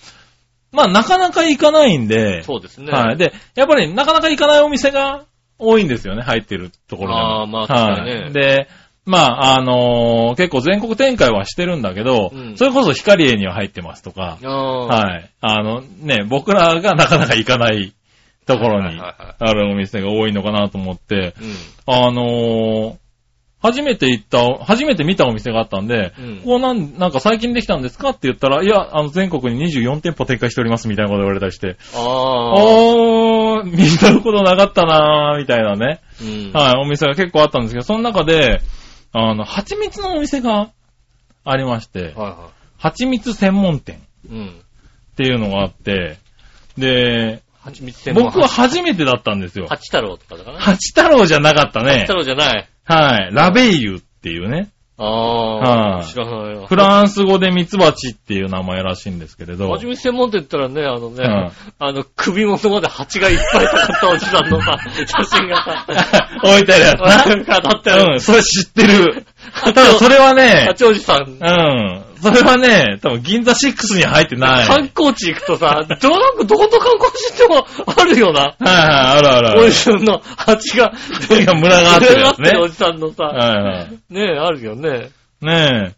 [0.73, 2.91] まあなかなか行かないんで、そうですね。
[2.93, 3.17] はい。
[3.17, 5.25] で、やっぱりなかなか行かないお店が
[5.59, 7.43] 多いんですよね、入ってるところでも。
[7.43, 8.33] あーまあ確かにねはい。
[8.33, 8.69] で、
[9.05, 14.39] まあ、あのー結構全国展開はしてるんだけど、うんそれこそ光栄には入ってますとか。
[14.43, 15.31] はい。
[15.41, 17.93] あの、ね、僕らが なかなか行かない
[18.47, 21.35] ところにあるお店が多いのかなと思って、
[21.87, 21.95] うん。
[21.95, 23.03] あのー
[23.65, 33.63] 初めて行った、初めて見たお店があったんで、うんここなん、なんか最近できたんですかって言ったら、いや、あの、全国に24店舗展開しておりますみたいなこと言われたりして、ああ。
[33.65, 36.53] 見たことなかったなー、みたいなね、うん。
[36.53, 38.61] はい、お店が結構あったんですけど、その中で、
[39.13, 40.71] あの、蜂蜜のお店が
[41.45, 44.01] ありまして、はいは蜂蜜専門店。
[44.27, 46.19] っていうのがあって、
[46.79, 49.67] で、蜂蜜専門僕は初めてだったんですよ。
[49.69, 52.15] 八太郎とかだかな八太郎じゃなかったね八太。
[52.15, 52.69] 郎じゃない。
[52.85, 53.35] はい。
[53.35, 54.71] ラベイユっていうね。
[55.03, 55.97] ああ。
[55.97, 56.67] はい知らないよ。
[56.67, 59.69] フランス語でミツバチっていう名前らしいんですけれど。
[59.69, 65.87] 蜂蜜専門店って言ったらね、あのね、うんあの、首元まで蜂がいっぱいかかったおじさんのさ、 写真がさ、
[66.45, 67.25] 置いてあるやつな。
[67.27, 69.27] なんかだってうん、それ知ってる。
[69.65, 72.03] ただそれはね、八王子さん、うん。
[72.23, 74.67] それはね、多分銀座6に入ってない。
[74.67, 78.41] 観光地行くとさ、どなんかどこと観光地行ってもあるよな。
[78.41, 78.79] はいはい、
[79.19, 79.61] あるあるある。
[79.63, 80.93] おじさんの蜂が、
[81.29, 84.15] 手が群がってるやつねおじさんのさ、はいはい。
[84.15, 85.11] ねえ、あるよね。
[85.41, 85.95] ね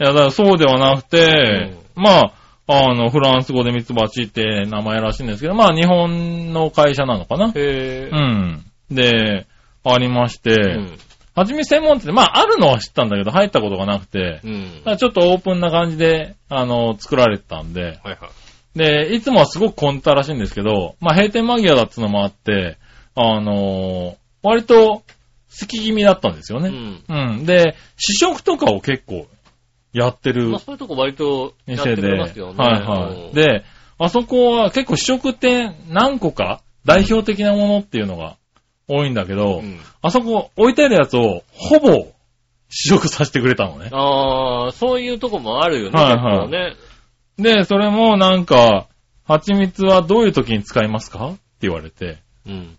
[0.00, 0.04] え。
[0.04, 2.32] いや、だからそうではなくて、まあ、
[2.66, 7.48] あの、フランス語でミツバチって名前らしいんですけど、まあ、日本の会社なのかな。
[7.48, 8.10] へえ。
[8.10, 8.64] うん。
[8.90, 9.46] で、
[9.84, 10.98] ありまして、うん。
[11.34, 14.74] はじめ専門店、まあ、あるのは知ったんだけど、入ったことがなくて、うん。
[14.78, 18.14] だからちょっとオープンな感じで、あの、作られてたんで、はいは
[18.74, 18.78] い。
[18.78, 22.78] で、いつもはすごく混んでたらしいんですけど、まあ、閉店間際だっつうのもあって、
[23.16, 25.02] あの割と、
[25.60, 26.68] 好き気味だったんですよね。
[26.68, 27.04] うん。
[27.08, 27.46] うん。
[27.46, 29.28] で、試食とかを結構
[29.92, 32.56] やってるまあそういうとこ割とやってますよね。
[32.56, 33.28] はいはい。
[33.28, 33.64] うん、で、
[33.96, 38.36] あそこは結構試食って何個か代表的なものっていうのが
[38.88, 42.08] 多いんだけど、うんあそこ置いてあるやつをほぼ
[42.68, 43.88] 試食させてくれたのね。
[43.92, 46.74] ああ、そういうとこもあるよね、はいはいね。
[47.38, 48.86] で、それもなんか、
[49.26, 51.28] 蜂蜜はどういう時に使いますか？
[51.28, 52.76] って言われて、うん。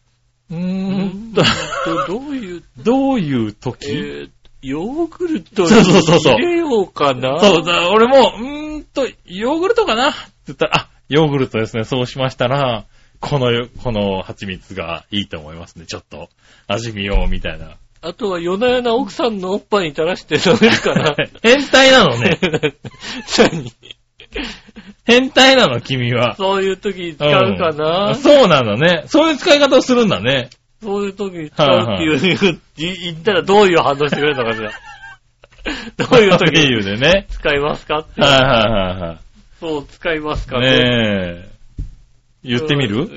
[0.51, 1.41] うーん、ど
[2.08, 4.30] どういう、どういう え時、ー、
[4.62, 7.39] ヨーグルトに入れようかな？
[7.39, 10.10] そうだ、俺も、うーんと、ヨーグルトかな？
[10.10, 11.84] って言ったら、あ、ヨーグルトですね。
[11.86, 12.86] そうしましたら、
[13.28, 15.88] このよ、この蜂蜜がいいと思いますね。
[15.88, 16.30] ちょっと、
[16.67, 17.78] 味見よう、みたいな。
[18.01, 21.15] あとは夜な夜な奥さんのおっぱいに垂らして飲めるかな。
[21.41, 22.38] 変態なのね。
[23.36, 23.73] 何？
[25.05, 26.36] 変態なの、君は。
[26.36, 29.05] そういう時に使うかな、うんそうなんだね。
[29.07, 30.49] そういう使い方をするんだね。
[30.84, 34.71] そういう時に使うっていう、 言言ったらどういう反応してくれるのかしら。
[35.97, 37.26] どういう時経に由でね。
[37.32, 38.21] 使いますかって。
[38.21, 39.17] はいはいはいは
[39.59, 40.61] そう、使いますかい。
[40.61, 40.69] ね。
[40.69, 40.76] ね
[41.51, 41.55] え。
[42.46, 43.00] 言ってみる？
[43.00, 43.08] うん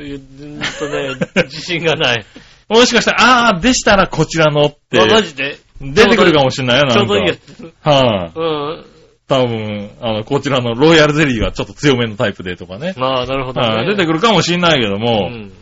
[0.79, 1.15] とね、
[1.45, 2.25] 自信がない。
[2.69, 6.95] もしかしたら、あー、でしたらこちらのってあ、マジで出てくるかもしれないよ、なんか。
[6.97, 7.73] ちょうどいいやつ。
[7.81, 8.43] はい、う
[8.83, 8.85] ん。
[9.27, 12.95] 多分、あの、こちらのロイヤルゼリーがちょっと強めのタイプでとかね。
[12.97, 13.93] まあ、なるほどはい、ね。
[13.93, 15.53] 出てくるかもしれないけどうも、ん。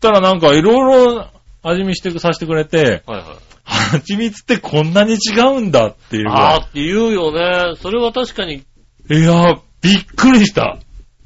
[0.00, 1.30] たらなんかいろいろ
[1.62, 3.24] 味見してさせてくれて、はいはい。
[3.64, 7.76] 蜂蜜ってこんなに違うんだっていうぐらあーって言うよね。
[7.80, 8.64] それは確かに、
[9.10, 9.14] い。
[9.14, 10.78] いや、びっくりした。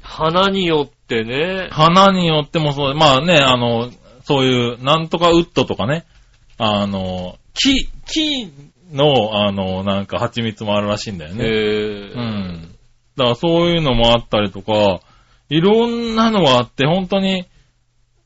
[0.07, 1.67] 花によってね。
[1.71, 3.91] 花によってもそう、まあね、あの、
[4.23, 6.05] そういう、なんとかウッドとかね、
[6.57, 8.51] あの、木、木
[8.91, 11.43] の、あの、なんか蜂蜜もあるらしいんだよへね。
[11.43, 12.75] ぇうん。
[13.17, 15.01] だからそういうのもあったりとか、
[15.49, 17.45] いろんなのがあって、本当に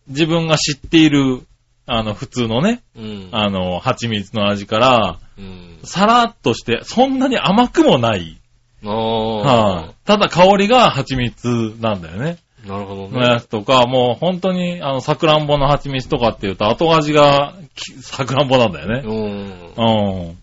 [0.08, 1.42] 自分が知っている、
[1.88, 3.30] あの、普通のね、うん。
[3.32, 5.80] あの、蜂蜜の味から、うん。
[5.84, 8.41] さらっとして、そんなに甘くもない。
[8.84, 9.94] あは。
[10.06, 12.38] ただ香りが蜂蜜なんだよね。
[12.66, 13.42] なるほどのやね。
[13.42, 19.02] つとか、もう本当に、あの、さくらんぼの蜂蜜とかっていうと、後味がきさくらんぼなんだよね。
[19.04, 20.24] うん。
[20.30, 20.38] うん。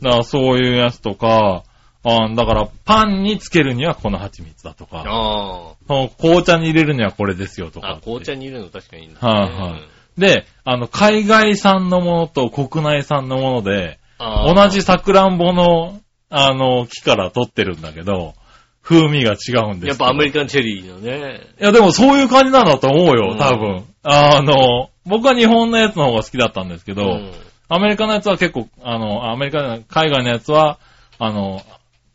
[0.00, 1.64] だからそういうやつとか、
[2.06, 5.74] あだからパンにつけるにはこの蜂蜜だとか、あ
[6.18, 7.92] 紅茶に入れるにはこれですよとあ。
[7.92, 8.02] あか、。
[8.02, 9.26] 紅茶に入れるの確かにいいんだ、ね。
[9.26, 9.82] はいはい
[10.18, 16.00] で、あの、海外産のものと国内産のもので、ああ同じさくらんぼの、
[16.36, 18.34] あの、木から取ってるんだけど、
[18.82, 21.40] 風味が違うんですやっぱアメリカカンチェリーのね。
[21.60, 23.84] いや、でもそういう感じなんだと思うよ、うん多分。
[24.02, 27.32] あの、僕は日本のやつの方が好きだったんですけど、うん
[27.66, 30.78] アメリカのやつは結構、あの、アメリカの、海外のやつは、
[31.18, 31.62] あの、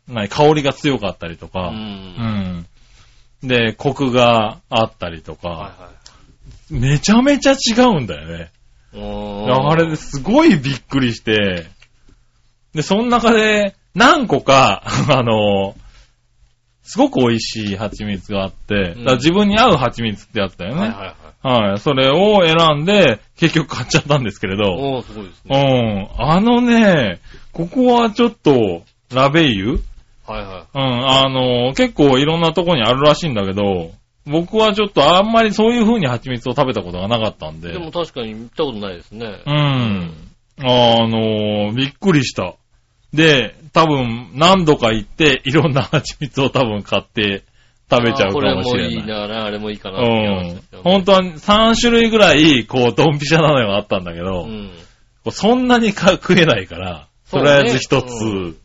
[0.06, 1.48] 何、香りが強かったりとう。
[1.48, 2.66] か、うんん。
[3.42, 5.90] で、コクがあったりとか、はいは
[6.70, 8.50] めちゃめちゃ違うんだよね。
[8.94, 8.98] い。
[8.98, 11.66] うんあれですごいびっくりして、
[12.72, 15.74] で、その中で何個か、 あの、
[16.82, 20.80] すごく美味しい蜂蜜があって、だから自分に合う蜂蜜ってやつだよね。
[20.80, 21.14] はいはいは
[21.62, 21.70] い。
[21.70, 21.78] はい。
[21.78, 26.08] それを選んで、結局買っちゃったんですけれど、おー、すごいですうね。
[26.18, 26.22] ん。
[26.22, 27.20] あのね、
[27.52, 28.82] ここはちょっと、
[29.12, 29.80] ラベイユ
[30.26, 31.10] はいはうん。
[31.10, 33.90] あの、結構いろんなとこにあるらしいんだけど、
[34.26, 37.60] 僕はちょっとあんまりそういう風に蜂蜜を食べたことがなかったんい。
[37.60, 37.72] で。
[37.72, 39.26] でも確かに見たことないですね。
[39.46, 40.12] うん。
[40.62, 42.54] あの、びっくりした。
[43.12, 47.44] で、多分何度か行って、いろんな蜂蜜を多分買って
[47.90, 48.64] 食べちゃうかもしれない。
[48.64, 50.82] これもいいな、あれもいいかなうって思いましん。
[50.82, 54.70] 本当は3種類ぐらい、こう、ドンピシャなのがあったんだけど、うん。
[55.30, 58.58] そんなにか食えないから、とりあえず一うつ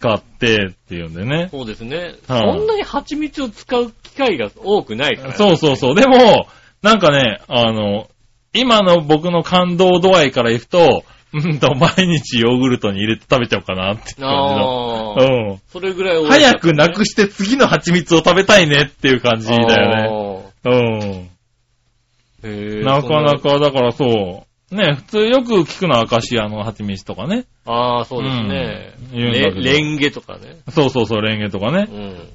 [0.00, 1.48] 買ってっていうんでね。
[1.50, 1.96] そうですね。
[1.96, 5.32] はいそんなに蜂蜜を使う機会が多くないから。
[5.34, 5.94] そうそうそう。
[5.94, 6.46] でも、
[6.82, 8.08] なんかね、あの、
[8.52, 11.04] 今の僕の感動度合いからいくと、
[11.34, 14.14] うんと、毎日ヨーグルトに入れて食べちゃおうかなって感。
[14.14, 15.16] じの。
[15.18, 15.60] うん。
[15.68, 21.30] それぐらい美味しかった早くなくして次の蜂蜜を食べたいねっていう感じだよね。
[22.42, 22.82] うん。
[22.82, 23.38] なかな。
[23.38, 24.74] か、だからそう。
[24.74, 27.44] ね、普通よく聞くのはアカシアの蜂蜜とかね。
[27.66, 28.94] ああ、そうですね。
[29.12, 30.58] うんレレンゲとかね。
[30.70, 31.88] そうそうそう、レンゲとかね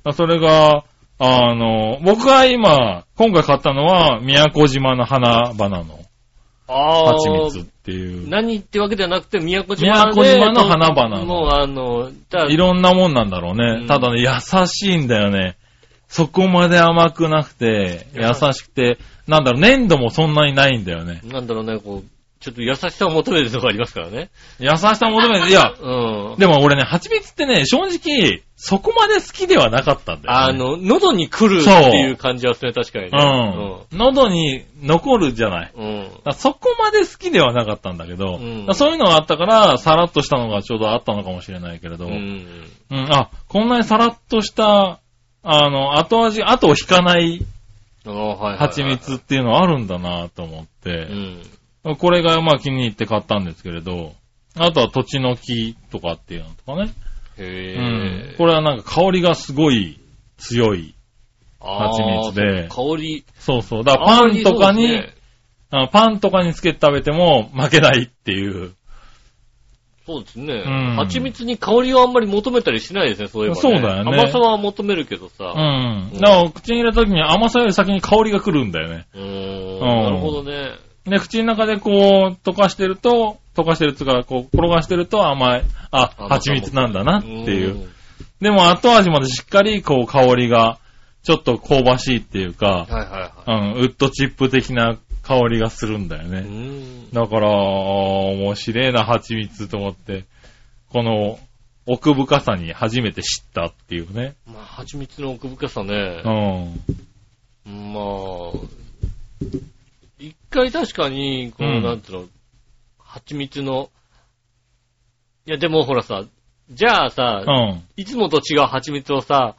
[0.05, 0.09] う。
[0.09, 0.13] ん。
[0.13, 0.83] それが、
[1.19, 5.99] あの、僕が今、今回買ったのは、宮古島の花々の
[6.67, 7.13] ああ。
[7.13, 8.29] 蜂蜜っていう。
[8.29, 12.11] 何ってわけではなくて、宮古島で宮古島の花々のもうあの、
[12.49, 13.79] いろんなもんなんだろうね。
[13.81, 14.27] うんただね、優
[14.67, 15.57] しいんだよね。
[16.07, 18.97] そこまで甘くなくて、優しくて、
[19.27, 21.21] なんだろう、粘度もそんなにないんだよね。
[21.25, 24.29] なんだろうね、こう、ちょっと優しさを求めるとこありますからね。
[24.59, 26.39] 優しさ求めて、いや、うん。
[26.39, 30.45] でも俺ね、蜂蜜ってね、正直、そこまで好きではなかったんだよ、ね。
[30.45, 31.69] あ、の、喉に来るって
[31.99, 33.85] いう感じはするね、確かにね。
[33.91, 33.97] うん。
[33.97, 35.71] 喉に残るじゃない。
[35.75, 36.33] うん。
[36.33, 42.47] そこまで好きではなかったんだけど、うんそういうのがあったから、さらっとしたのがちょうどあったのかもしれないけれど、ううん、
[42.89, 43.07] ん。
[43.11, 44.99] あ、こんなにさらっとした、
[45.43, 47.45] あの、後味、後を引かない。
[48.57, 51.41] 蜂蜜っていうのはあるんだなと思っうて、ん。
[51.95, 54.13] これがまあ気に入って買ったんですけれど、
[54.55, 56.93] あとは土地の木とかっていうのとかね。
[57.37, 58.35] へうんえ。。
[58.37, 59.99] これはなんか香りがすごい
[60.37, 60.95] 強い。
[61.59, 63.25] 蜂蜜で香り。
[63.39, 63.83] そうそう。
[63.83, 65.13] だからパンとかに、ね
[65.69, 68.71] あパンとかにつけて食べても負けないっていう。
[70.05, 70.53] そうですね。
[70.53, 73.61] うん蜂蜜に香りをあんまり求めたりしないですね、そういえば、ね。
[73.61, 75.53] そうだよね甘さは求めるけどさ。
[75.53, 76.11] うん。
[76.13, 79.07] うんだから口に入れた時に甘さより先に香りが来るんだよね。
[79.13, 79.19] う。
[79.19, 80.86] んなるほどね。
[81.07, 87.75] で、口の中でこう、溶かしてると、溶かしてるつうか、こう、転がしてると甘い、あ、蜂蜜なんだなっていう。
[87.75, 87.89] ん。
[88.41, 90.79] でも後味までしっかり、こう、香りが、
[91.23, 92.99] ちょっと香ばしいっていうか、はいは
[93.45, 96.41] いはうん、ウッドチップ的な香りがするんだよね。
[96.41, 97.11] ん。
[97.11, 100.25] だから、面白いな、蜂蜜と思って、
[100.89, 101.39] この、
[101.89, 104.35] 奥深さに初めて知ったっていうね。
[104.45, 106.29] まあ、蜂蜜の奥深さねう。
[107.69, 107.93] ん。
[107.93, 108.67] まあ、
[109.41, 109.76] 一
[110.57, 112.25] 回確かに、こう、うんなんていうの、
[112.99, 113.89] 蜂蜜の、
[115.45, 116.23] いやでもほらさ、
[116.69, 117.83] じゃあさ、うん。
[117.95, 119.55] いつもと違う蜂蜜をさ、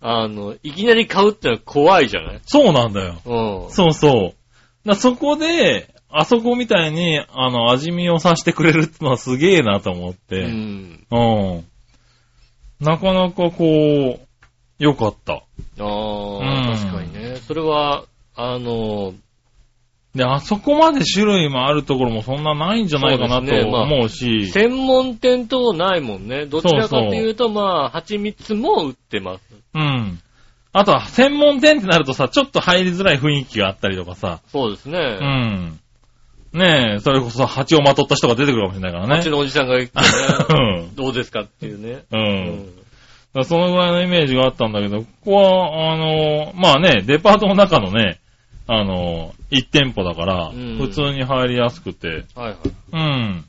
[0.00, 2.40] あの、いきなり買うってのは怖いじゃない？
[2.44, 3.20] そうなんだよ。
[3.24, 3.70] うん。
[3.70, 4.34] そうそ
[4.84, 4.88] う。
[4.88, 10.44] だそこで、あそこみたいに、あの、味見をさせてくれるってのはすげえなと思っうて。
[10.46, 11.06] ん。
[11.10, 11.64] うん。
[12.80, 14.26] なかなかこう、
[14.78, 15.34] 良かった。
[15.34, 15.40] あ
[15.78, 17.36] あ、うん確かにね。
[17.36, 19.14] それは、あの、
[20.14, 26.44] で、あそこまで種類もあるところもそんなないんじゃないかなとそうですねまあ思うし、専門店とないもんね。
[26.46, 29.42] どちらかというと、まあ、蜂蜜も売ってます。
[29.74, 30.20] うん。
[30.74, 34.98] あとは、専門店ってなるとさ、ちょっと入りづらい雰囲気があったりとかさ、そうですね。
[34.98, 35.78] うん。
[36.52, 39.16] ねえ、それこそ蜂をまとった人が出てくるかもしれないからね。
[39.16, 40.04] 蜂のおじさんが言ってね、
[40.82, 40.94] うん。
[40.94, 42.04] どうですかっていうね。
[42.10, 42.16] う。
[42.16, 42.66] うんん。
[42.66, 42.82] だか
[43.34, 48.20] らそのぐらいのイメージがあったんだけど、ここは、あの、まあね、デパートの中のね、
[48.74, 52.56] あの、1店舗だから、うん普通に入りやすくて、はいはい。
[52.92, 53.44] うん。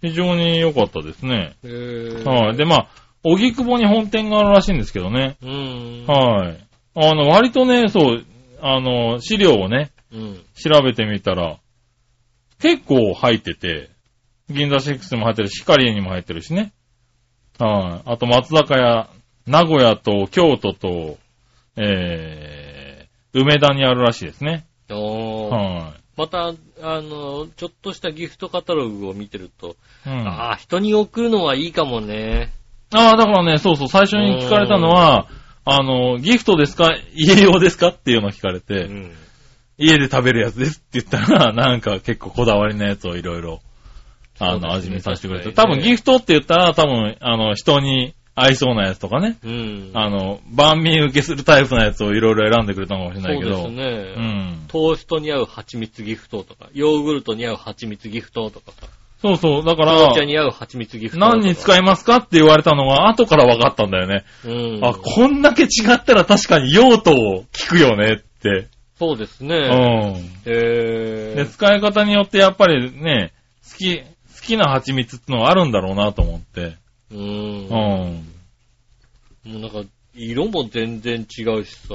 [0.00, 1.56] 非常に良かったですね。
[1.64, 2.56] へーはい。
[2.56, 2.88] で、まあ、
[3.24, 5.36] 荻窪に本店があるらしいんですけどね。
[5.42, 6.04] うん。
[6.06, 6.58] はい。
[6.94, 8.24] あの、割とね、そう、
[8.60, 10.40] あの、資料をね、うん。
[10.54, 11.58] 調べてみたら、
[12.60, 13.90] 結構入ってて、
[14.48, 16.72] 銀座6にも入ってるし、ヒカリエにも入ってるしね。
[17.58, 18.10] はい。
[18.10, 19.08] あと松坂屋、
[19.46, 21.18] 名古屋と京都と、
[21.76, 22.61] えー、
[23.34, 24.66] 梅田にあるらしいですね。
[24.90, 26.48] おーはまた、
[26.82, 29.76] あの、ちょっとしたギフトカタログを見てると、
[30.06, 30.10] い。
[30.10, 30.28] うん。
[30.28, 32.52] あああ、人に送るのはいいかもね。
[32.92, 35.28] あー、だからね、そうそう、最初に聞かれたのは、
[35.64, 39.12] あの、ギフトですか家用ですかっていうのを聞かれうて、ん。
[39.78, 43.60] 家で食べるやつですって言ったら、 なんか結構こだわりのやつをいろいろ、
[44.38, 45.46] あの、ね味見させてくれて。
[45.48, 49.36] ね多分ギフトって言ったら、多分、あの、人に合いそうなやつとかね。
[49.44, 49.90] うん。
[49.94, 53.62] あの、万民受けするタイプのやつをいろいろ選んでくれたのかもしれないけど。
[53.62, 54.14] そうですね。
[54.16, 54.64] うん。
[54.68, 58.86] トーストに合う蜂蜜ギフトとか、ヨーグルトに合う蜂蜜ギフトとかさ、
[59.22, 59.64] そうそう。
[59.64, 61.20] だか紅茶ら、に合う蜂蜜ギフト。
[61.20, 64.24] 何に使いますかって言われたのが後から分かったんだよね。
[64.44, 64.84] うん。
[64.84, 68.66] あ、こんだけ違ったら確かに用途を聞くよねって。
[68.98, 69.56] そうですうね。
[69.56, 70.16] ん。
[70.44, 73.32] へで、使い方によってやっぱりね、
[73.70, 74.04] 好き、好
[74.42, 76.81] きな蜂蜜ってのがあるんだろうなと思って。
[77.14, 77.68] ー。
[77.68, 77.72] う。
[79.44, 79.52] うんん。
[79.52, 81.94] もうなんか、色も全然違うしさ。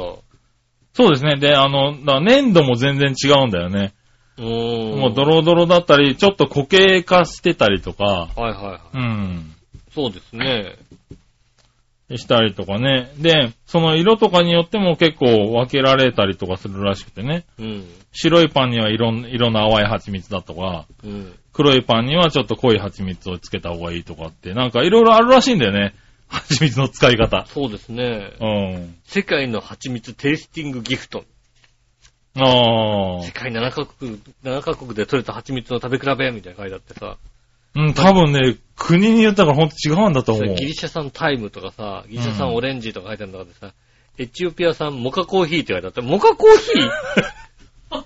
[0.93, 1.37] そうですね。
[1.37, 3.93] で、あの、粘度も全然違うんだよね。
[4.37, 4.99] うーん。
[4.99, 8.97] もうドロドロだったり、ちょっと固形化してたりとか、はいはいはい。
[8.97, 9.55] うん。
[9.93, 10.75] そうですね。
[12.15, 13.11] したりとかね。
[13.17, 17.45] で、その色とかによっても結構分けられたりとかするらしくてね。
[17.59, 17.85] うん。
[18.13, 21.33] 白いパンには色ん色の淡い蜂蜜だとか、うん。
[21.57, 25.95] 黒いパンにはちょっと濃い蜂蜜をつけた方がいいとかって、なんかいろいろあるらしいんだよね。
[26.29, 27.47] 蜂蜜の使い方。
[27.47, 28.31] そうですね。
[28.39, 28.45] う
[28.77, 28.95] ん。
[29.05, 31.25] 世界の蜂蜜テイスティングギフト。
[32.35, 32.41] あ
[33.21, 33.31] あ世。
[33.31, 37.17] 界7カ国、7カ国で採れた蜂蜜の食べ比べみたいな書いてあってさ。
[37.75, 40.55] うん、多分ね、国によったからほんと違うんだと思う。
[40.55, 43.73] ギリシャ産タイムとかさ、ギリシャ産オレンジとか書いてある中でさ、
[44.19, 48.03] エチオピア産モカコーヒーって書いてあって、モカコーヒー？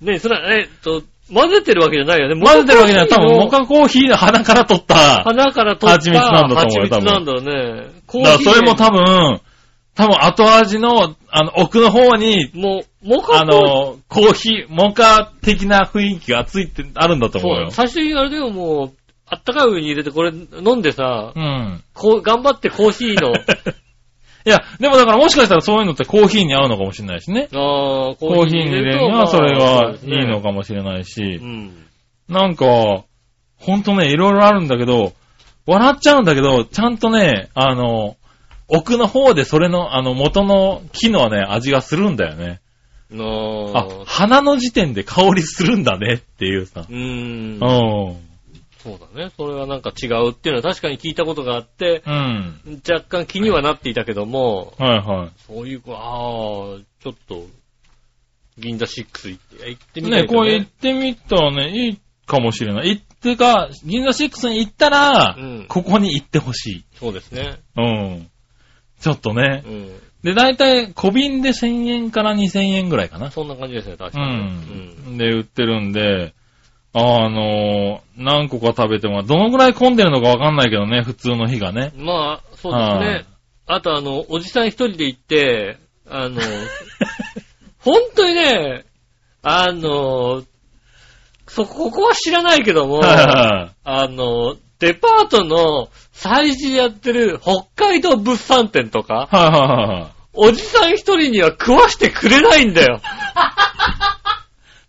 [0.06, 2.40] ねえ、それは、えっと、混ぜてるわけじゃないよね。
[2.40, 3.08] 混ぜてるわけじゃない。
[3.08, 5.22] 多分、モモカカコーヒーの鼻から取った。
[5.22, 7.86] 花から取った蜂蜜なんだと思うよ蜂蜜なんだろうね。
[8.06, 9.40] コだからそれも多分、
[9.94, 13.58] 多分後味の、あの、奥の方に、もう、モカあコーヒー。
[13.58, 17.70] の、コーヒー、モカ的な雰囲気がついて、あるんだと思うよ。
[17.70, 18.92] 最初にあれでももう、
[19.26, 21.82] あったかい上に入れてこれ飲んでさ、うん。
[21.94, 23.32] こう、頑張ってコーヒーの、
[24.46, 27.48] いや、でもだからもしかしたらそういうのってコーヒーに合うのかもしれないしね。
[27.52, 30.48] あーコーヒーに入れるにはそれがいいのか。
[30.48, 31.86] かもしれないしう、ん。
[32.28, 32.64] なんか、
[33.58, 35.12] ほんとね、いろいろあるんだけど、
[35.66, 38.16] 笑っちゃうんだけど、ちゃんとね、あの、
[38.68, 42.60] 奥の方でそれの、あの、元の木のね、味がするんだよね。
[43.74, 46.86] ああ、花の時点で香りするんだねっていうさ。
[46.88, 48.12] うーんう。
[48.12, 48.29] ん。
[48.82, 49.30] そうだね。
[49.36, 52.82] それはなんか違うっていうのは確かに聞いたことがあって、うん。
[52.88, 55.30] 若干気にはなっていたけども、はいはい。
[55.46, 57.46] そういう、ああ、ちょっと、
[58.58, 62.90] 銀座6行って、行ってみたね、いとこう行ってみたらね、いいかもしれない。
[62.90, 66.84] 行ってか、銀座6に行ったら、うんここに行ってほしい。
[66.98, 67.60] そうですね。
[67.76, 68.30] うん。
[69.00, 69.62] ちょっとね。
[69.66, 70.00] うん。
[70.22, 73.30] で、だいたい小瓶で1000円から2000円ぐらいかな。
[73.30, 75.14] そんな感じですね、確うかにね。
[75.14, 75.18] ん。
[75.18, 76.34] で、売ってるんで、
[76.92, 81.92] あの何個か食べても、どのぐらい混んでるのかわかんないけどね、普通の日がね。
[81.96, 83.24] うんまあ、そうですはいね。
[83.66, 85.78] あとあの、おじさん一人で行って、
[86.08, 86.40] あの、
[87.78, 88.84] 本当にね、
[89.42, 90.42] あの、
[91.46, 100.20] そこ、ここは知らないけども、はいはいあの、デパートの催事でやってる北海道物産展とか、はいはいはい。
[100.32, 103.00] おじさん一人には食わしてくれないんだよ。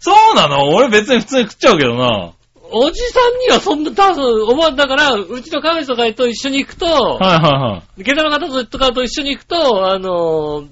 [0.01, 0.67] そうなの？
[0.75, 2.33] 俺別に普通に食っちゃうけどな。
[2.73, 8.03] おじさんにはそんな、多分、おば、だから、うちの彼女とかと一緒に行くと、はいはいはい。
[8.03, 10.67] 下駄の方とかと一緒に行くと、あの、おー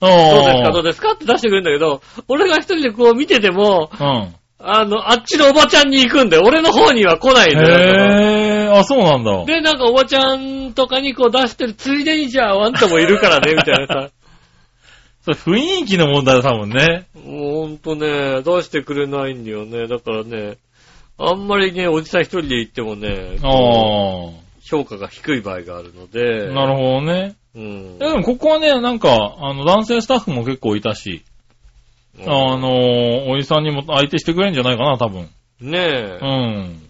[0.00, 0.72] どうですか？
[0.72, 1.12] どうですか？
[1.12, 4.34] って出してくれるんだけど、俺が一人でこう見てても、うん。
[4.58, 6.42] あの、あっちのおばちゃんに行くんだよ。
[6.46, 8.66] 俺の方には来ないんだよ。
[8.66, 9.44] へー、あ、そうなんだ。
[9.44, 14.10] で、なんかおばちゃんとかにこう出してるついでにじゃああんたもいるからね、みたいなさ。
[15.24, 17.06] それ雰囲気の問題だ、多分ね。
[17.14, 19.86] もうほんとね、出してくれないんだよね。
[19.86, 20.58] だからね、
[21.16, 26.50] あんまりね、おじさん一人で行ってもね、あ評価が低い場合があるので。
[26.50, 26.52] あ。
[26.52, 27.36] なるほどね。
[27.54, 27.96] うん。
[28.00, 31.24] えでもここはね、なんか、あの、男性スタッフも結構いたし、
[32.20, 35.30] あの、おじさんにも相手してくれるんじゃないかな、多分。
[35.60, 36.18] ねえ。
[36.20, 36.82] うん。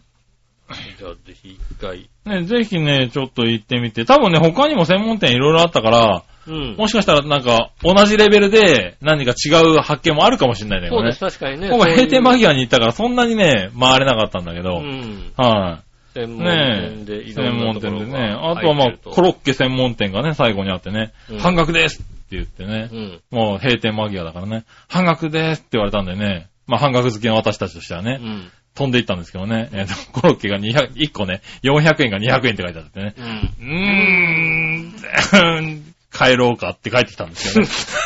[0.99, 2.09] じゃあぜひ一回。
[2.24, 4.05] ね、ぜひね、ちょっと行ってみて。
[4.05, 6.76] 多分ね、他にも専門店いろいろあったから、うん。
[6.76, 11.20] もしかしたらなんか、同じレベルで何か違う発見もあるかもしれないねそうです、。
[11.20, 11.68] 確かにね。
[11.68, 15.32] 今回閉店間際際に行ったからそんなにね、回れなかったんだけど、うん。
[15.36, 15.80] は
[16.12, 18.36] い、専門ね店でえ、専門店でね。
[18.38, 23.20] あとはまあ、コロッケ専門店がね、最後にあってね、うん半額ですって言ってね、うん。
[23.30, 28.51] もう閉店間際だからね、半額ですって言われたんでね、まあ半額好きの私たちとしてはね、うん。
[28.74, 34.95] 飛んでいったんですけどね、えっ、と、コロッケが200、1個ね、400円が200円って書いてあってね、うん。
[34.99, 37.70] うーん、帰ろうかって帰ってきたんですよね。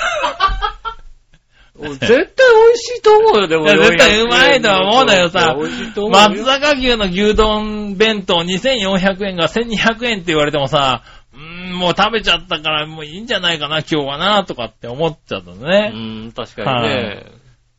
[1.78, 2.26] 絶対美味
[2.76, 3.64] しいと思うよ、でも。
[3.66, 6.28] いや絶対うまいとは思うんだよさ美味しいと思うよ。
[6.30, 15.90] 松坂牛の牛丼弁当2400円が1200円って言われてもさ、うーん、もう食べちゃったからもういいんじゃないかな、今日はな、とかって思っちゃったのうね。
[16.26, 17.26] ん、確かにね。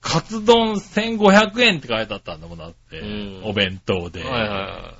[0.01, 4.23] カツ丼1500円って書いてあったんだもんだって、うんお弁当で。
[4.23, 4.93] はいは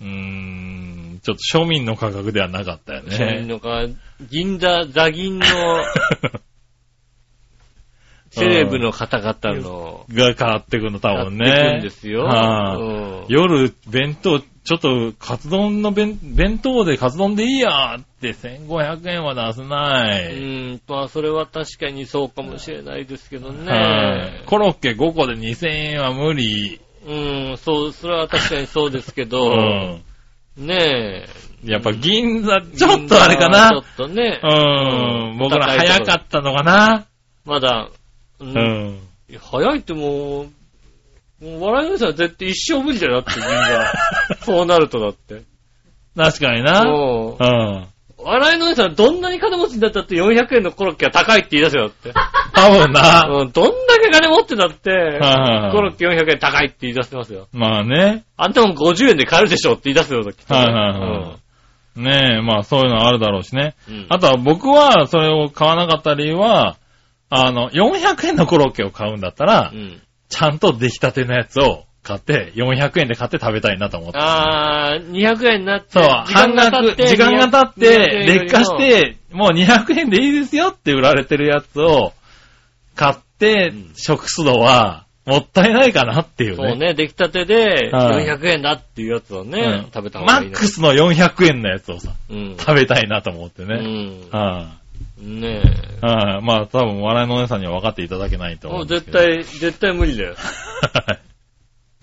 [0.00, 3.10] うーん、ちょっと庶民の価格ではなかったよい。
[3.10, 3.46] そういうね。
[3.46, 3.86] のか、
[4.30, 5.46] 銀座、座銀の、
[8.30, 11.90] セレブの方々の、が変わってくの多分やってくんねで。
[11.90, 13.26] すよ。
[13.28, 20.72] 夜、弁当、ちょっと、カツ丼の弁、弁当でカツ丼でいいやって1500円は出せなうい。
[20.74, 24.42] ん、まあ、それは確かにそうかもしれないですけどはいね。
[24.46, 26.80] コロッケ5個で2000円は無理。
[27.06, 30.02] うん、そう、それは確かにそうですけうど、ん。
[30.56, 31.28] ねえ。
[31.64, 33.70] やっぱ銀座、ちょっとあれかな。
[33.70, 34.40] ちょっとね。
[34.42, 35.38] うん。
[35.38, 37.06] 僕ら高いとこ早かったのかな。
[37.44, 37.88] まだ、
[38.38, 38.98] ううんん。
[39.28, 43.92] いや早いってもう、もう笑いの人は絶対一生無理だよ、だってみんな。
[44.42, 45.42] そうなるとだって。
[46.16, 46.82] 確かにな。
[46.82, 47.86] うん。
[48.24, 52.12] 笑いのお姉さんどんなに金持ちになったって400円のコロッケは高いって言い出すよ、だって。
[52.54, 53.26] 多分な。
[53.28, 57.48] うん、どんだけ金持ってたって、はいコロッケ400円高いって言い出してますよ。
[57.52, 58.24] まあね。
[58.36, 60.52] あんたもん50円で買えるでしょって言い出すよ、だって。
[60.52, 61.36] はいはいは
[61.96, 62.00] い。
[62.00, 63.74] ねえ、まあそういうのあるだろうしね。
[63.88, 66.76] うんうんあとは僕はそれを買わなかった理由は、
[67.30, 70.00] あの、400円のコロッケを買うんだったら、うん。
[70.28, 74.18] ちゃんと出来たてのやつを買って、400円で買って食べたいなと思って。
[74.20, 82.12] あー、200円になって、そう、半額、時間が経って、劣化し、200て、もう200円でいいですよって売られてるやつを
[82.94, 86.56] 買ってうん、食すのは、もったいないかなっていうね。
[86.56, 90.50] そうね、出来たてではい400円だっていうやつをね、うん食べた方がいいな。
[90.50, 92.56] マックスの400円のやつをさ、うん。
[92.58, 93.76] 食べたいなと思ってうね。
[93.76, 94.30] ん。
[94.30, 94.70] は
[95.18, 95.62] い、ね
[96.02, 98.70] はい、まあ多分笑いのお姉さんには分かっていただけないとえ。
[98.70, 99.18] もう思うんですけど。
[99.18, 100.36] 絶対、絶対無理だよ。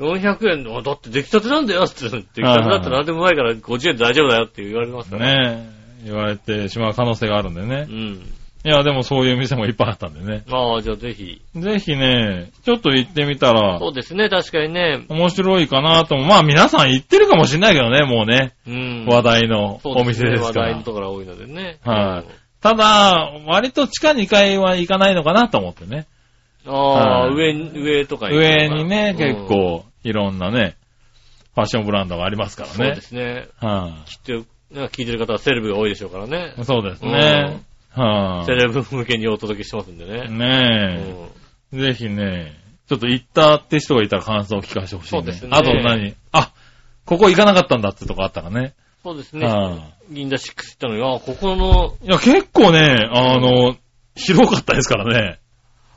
[0.05, 5.25] 400円の、だって出来たてなんだよって、出来たてだって何でもないから50円で大丈夫だよって言われますから。
[5.25, 5.71] ね
[6.03, 7.91] え、言われてしまう可能性があるんでねう。
[7.91, 8.33] ん。
[8.63, 10.43] いや、でもそういう店もいっぱいあったんでね。
[10.47, 11.41] まあ、じゃあぜひ。
[11.55, 15.03] ぜひね、ちょっと行ってみたらそ、うですね、確かにね。
[15.09, 16.25] 面白いかなとも。
[16.25, 18.53] まあ皆さん行ってるかもしれないけどね、もうね。
[18.67, 19.05] うん。
[19.07, 20.83] 話題のお店ですから話題の。
[20.83, 21.79] ところが多いのでね。
[21.83, 26.05] はいただ、割と地下2階は行かないのかなと思ってね。
[26.63, 26.71] うん。
[26.71, 30.77] ああ、はい上に、上とか行上にね、うん結構いろんなね、
[31.53, 33.01] ファッションブランドがありますからそうでね。
[33.01, 33.47] すね。
[33.59, 36.53] はきっと、なんか聞いてる方はセレブが多いでしょうからね。
[36.57, 36.65] い。
[36.65, 37.61] そうですね。
[37.89, 40.07] はセレブ向けにお届けしてますんでい。
[40.07, 40.27] ね。
[40.27, 41.29] ね
[41.71, 41.87] うんえ。
[41.87, 45.21] ぜひね、ちょっと行ったって人がいたら感想を聞かせてほしい、ね。
[45.21, 46.15] そうですねあと何？
[46.31, 46.53] あ、
[47.05, 48.73] ここ行かなかったんだってとこあったらね。
[49.03, 49.91] そうですねは。
[50.09, 53.75] 銀座6行ったのに、あ、ここの、いや、結構ね、あの、
[54.15, 55.39] 広かったですからね。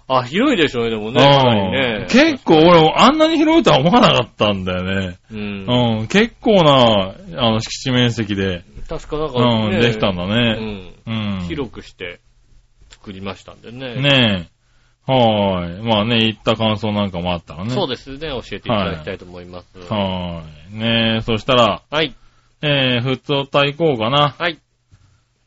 [0.06, 1.20] あ、広いでしょうね、でもね。
[1.20, 2.06] かなりねうん。
[2.08, 5.18] 結構俺、あんなに広いとは思わなかったんだよね。
[5.30, 5.66] うん。
[6.00, 10.52] うん、結構な、あの、敷地面積で、確かなんか、うん、ねできたんだうね。
[10.54, 10.94] ん。
[11.06, 11.10] う
[11.44, 11.48] ん。
[11.48, 12.20] 広くして
[12.90, 14.00] 作りましたんでね。
[14.00, 14.54] ねえ。
[15.06, 15.82] はーい。
[15.82, 17.70] まあね、行った感想なんかもあったらね。
[17.70, 19.78] そうですね、教えていただきたいと思います。
[19.78, 20.78] はーい。
[20.78, 22.14] ねえ、そしたら、はい。
[22.62, 24.34] えー、ふつおた行こうかな。
[24.38, 24.58] はい。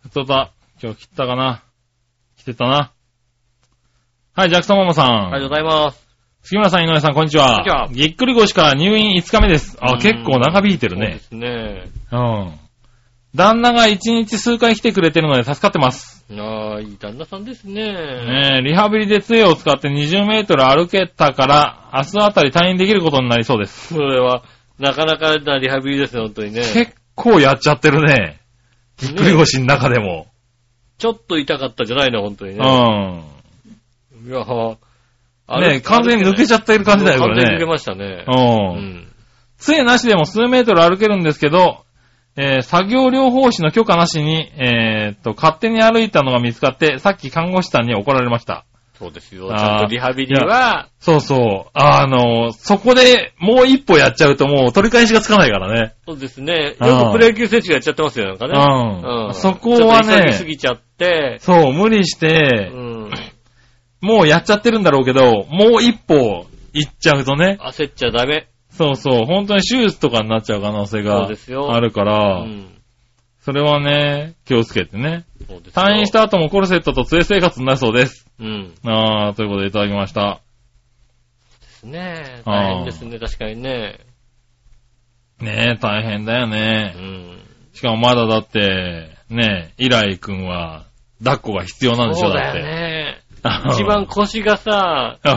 [0.01, 0.51] ふつおた、
[0.81, 1.63] 今日切ったかな
[2.37, 2.91] 来てたな。
[4.37, 5.07] はい、ジャクソンママさん。
[5.07, 6.07] ありがとうございます。
[6.43, 7.47] 杉村さん、井上さん、こんにちは。
[7.47, 9.79] こんにちはぎっくり腰から入院5日目です。
[9.81, 11.47] あ、うん結構長引いてるねそうで。
[11.47, 11.83] すね。
[12.11, 12.51] うん。
[13.33, 16.23] 旦那が1日数回来てくれてるので助かってます。
[16.29, 17.73] ああ、いい旦那さんですね。
[17.91, 23.95] ねえ、リハビリで杖を使って20メートル歩けたから、明日あたり退院できることになりそうです。
[23.95, 24.43] それは、
[24.77, 26.61] なかなかなリハビリですね、本当にね。
[26.61, 28.37] 結構やっちゃってるね。
[28.99, 30.27] ぎっくり腰の中でも。
[30.99, 32.63] ちょっと痛かったじゃないの、本当にうね。
[32.63, 33.36] ん。
[34.27, 34.45] いや
[35.49, 37.27] あね完全に抜けちゃってる感じだよ、ね。
[37.27, 38.25] 完全に抜けましたね。
[38.27, 38.31] う。
[38.31, 39.07] うんん。
[39.57, 41.85] 杖なしでも数メートル歩けるんですけど、
[42.35, 48.65] えー作業療法士の許可なしに、えーっと、勝手に歩いたのが見つかって、さっき看護師さんに怒られました。
[48.99, 49.47] そうですよ。
[49.49, 51.69] ちゃんとリハビリは、そうそう。
[51.73, 55.93] あの、そこでもう一歩やっちゃうともう取り返しがつかないからね。
[56.07, 56.75] そうですね。
[56.79, 58.53] よくプロ野球選手がやっちゃってますよ、なんかね。
[58.55, 59.33] うんうん。
[59.35, 62.96] そこはね急ぎすぎちゃって、そう、無理しうて、ん。
[64.01, 67.57] もうやっちゃってるんだろうけど、もう一歩行っちゃうとね。
[67.61, 68.47] 焦っちゃダメ。
[68.69, 72.67] そうそう、本当に手術とかになっちゃう可能性そがうですよあるかうら、ん。
[73.41, 75.25] それはね、気をつけてね。
[75.47, 78.27] そうですよ退院した後もコルセットと杖生活になるそうです。
[78.39, 78.73] うん。
[78.85, 80.41] あー、ということでいただきました。
[81.61, 82.41] ですね。
[82.45, 83.99] 大変ですね、確かにね。
[85.39, 86.93] ねえ、大変だようね。
[86.97, 87.39] ん。
[87.73, 90.85] しかもまだだって、ねえ、イライ君は、
[91.23, 92.63] 抱っこが必要なんでしょ、そうだよだって。
[92.63, 92.96] ね。
[93.65, 95.29] うん一番腰がさ、う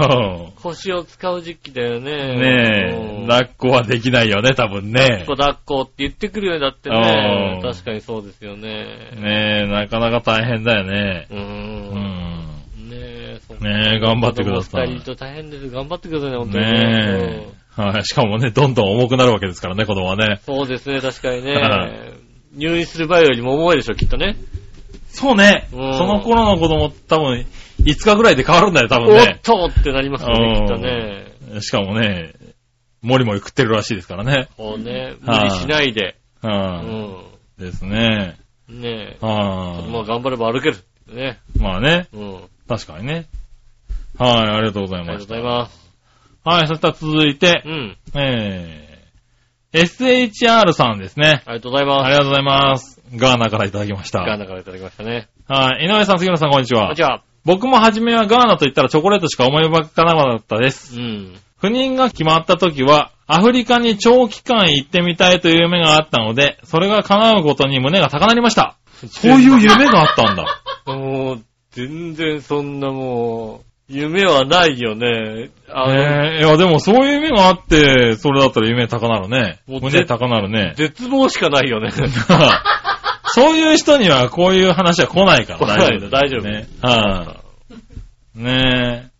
[0.48, 2.10] ん腰を使う時期だよね。
[2.36, 5.00] ねえ、うん抱っこはできないよね、多分ね。
[5.00, 6.96] 抱っこ抱っこって言ってくるようになってうん。
[6.96, 9.12] ね確かにそうですよね。
[9.16, 11.26] ねえ、なかなか大変だよね。
[11.30, 11.34] う。
[11.34, 12.90] うんん。
[12.90, 15.70] ねえ、ねえ頑張ってください二人と大変です。
[15.70, 17.46] 頑張ってくださいね、本当にね
[17.76, 17.80] え。
[17.80, 18.04] はい。
[18.04, 20.40] しかもね、どんどん重くなるわけですからね、子供はね。
[20.44, 22.30] そうですね、確かにねはい。
[22.54, 24.36] 入院する場合よりも重いでしょ、きっとね。
[25.08, 25.68] そうね。
[25.72, 27.46] うんその頃の子供多分、
[27.84, 29.36] 5日ぐらいで変わるんだよ、多お分ね。
[29.38, 31.60] っとってなりますよね、うんきっとね。
[31.62, 32.34] しかもね、
[33.02, 34.48] もりもり食ってるらしいですからね。
[34.56, 36.16] こうね、無はい理しないで。
[36.42, 36.86] うはい。
[36.86, 37.16] ん。
[37.58, 38.38] ですね。
[38.68, 39.24] ねえ。
[39.24, 40.76] はまあ頑張れば歩ける。
[41.08, 41.38] ね。
[41.56, 41.58] い。
[41.58, 42.40] まあね、うん。
[42.68, 43.26] 確かにね。
[44.18, 45.34] はい、ありがとうございありがとうご。
[45.34, 45.90] ざいます。
[46.44, 47.96] はい、そしたら続いてう、ん。
[48.14, 51.42] えー、SHR さんですね。
[51.46, 52.06] ありがとうございます。
[52.06, 53.00] ありがとうございます。
[53.16, 54.20] ガーナからいただきました。
[54.20, 55.28] ガーナからいただきましたね。
[55.48, 56.96] はい、井上さん、杉野さん、こんにちはこんに。
[56.96, 57.22] ちは。
[57.44, 60.98] 僕も初めはガーナと言ったらチョコレートしか思い浮かなかったです。
[60.98, 61.34] うん。
[61.60, 68.76] 赴任が決まった時は、アフリカに長期間行ってみたいという夢があったので、それが叶うことに胸が高鳴りました。
[69.08, 70.62] そういう夢があったんだ。
[70.86, 75.50] もう、全然そんなもう、夢はないよね。
[75.68, 79.58] あの、えー、いや、でもそういう夢があって、それだったら夢高鳴るね。
[79.66, 80.74] 胸高鳴るね。
[80.76, 81.90] 絶望しかないよね。
[83.34, 86.68] そういう人にはこういう話は来ないから来ないの大丈夫ね。
[86.82, 87.36] は
[88.36, 89.10] い、ねえ。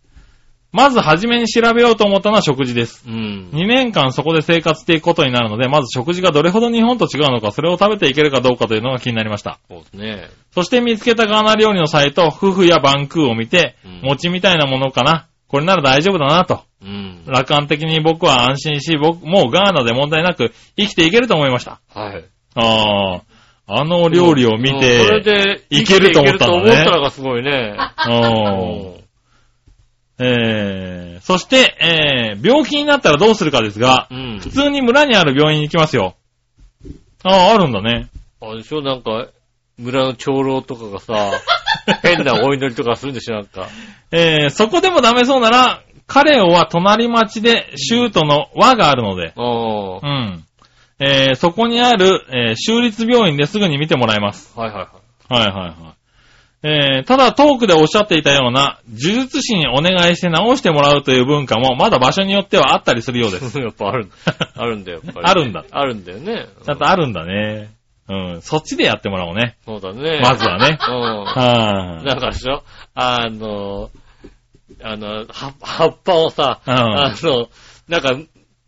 [0.71, 3.03] まず初めに調べようと思ったのは食事です。
[3.05, 3.49] うん。
[3.51, 9.59] 2年間そこで生活していくことになるので、まず食事がどれほど日本と違うのか、それを食べていけるかどうかというのが気になりました。
[9.67, 10.29] そうですね。
[10.53, 15.27] そして見つけたガーナ料理のサイト、夫婦やバンクーを見て、うん餅みたいなものかな。
[15.47, 16.63] これなら大丈夫だなと。
[16.81, 17.23] うん。
[17.27, 21.81] 楽観的に僕は安心し、僕、もうガーナで問題なく生きていけると思いました。
[21.93, 22.25] はい。
[22.55, 23.21] ああ、
[23.67, 27.75] あの料理を見うんそれて、で、いけると思ったんだねいけると思ったのがすごいね。
[28.07, 29.01] うん
[30.23, 34.39] えー、そして、えー、病気になったらどうするかですが、うん。
[34.39, 36.15] 普通に村にある病院に行きますよ。
[37.23, 38.09] ああ、あるんだね。
[38.39, 38.81] あれでしょ？
[38.81, 39.27] なんか、
[39.79, 41.31] 村の長老とかがさ、
[42.03, 43.35] 変なお祈りとかするんでしょ？
[43.35, 43.67] なんか。
[44.11, 49.41] えー、そこでもダメそうなら、彼は隣町で州都の和があるので、う
[50.07, 50.43] ん。
[51.03, 54.53] えー、そこにある、えー、州立病院ですぐに見てもらえます。
[54.55, 55.33] いはいはい。
[55.33, 56.01] はいはいはい。
[56.63, 63.57] えー、ただトークでおっしゃっていたような、呪術師にお願いして直してもらうという文化も、まだ場所によってはあったりするようです。
[63.59, 64.09] やっぱある、
[64.55, 65.27] あるんだよ、やっぱり。
[65.27, 66.45] あるんだあるんだよね。
[66.63, 67.71] ちゃんとあるんだね。
[68.07, 68.41] うん。
[68.41, 69.55] そっちでやってもらおうね。
[69.65, 70.19] そうだね。
[70.21, 70.77] まずはね。
[70.87, 71.23] うん。
[71.25, 72.63] はなんかでしょ？
[72.93, 73.89] あの、
[74.83, 77.47] あの、葉葉っぱをさ、うんあの、
[77.87, 78.15] なんか、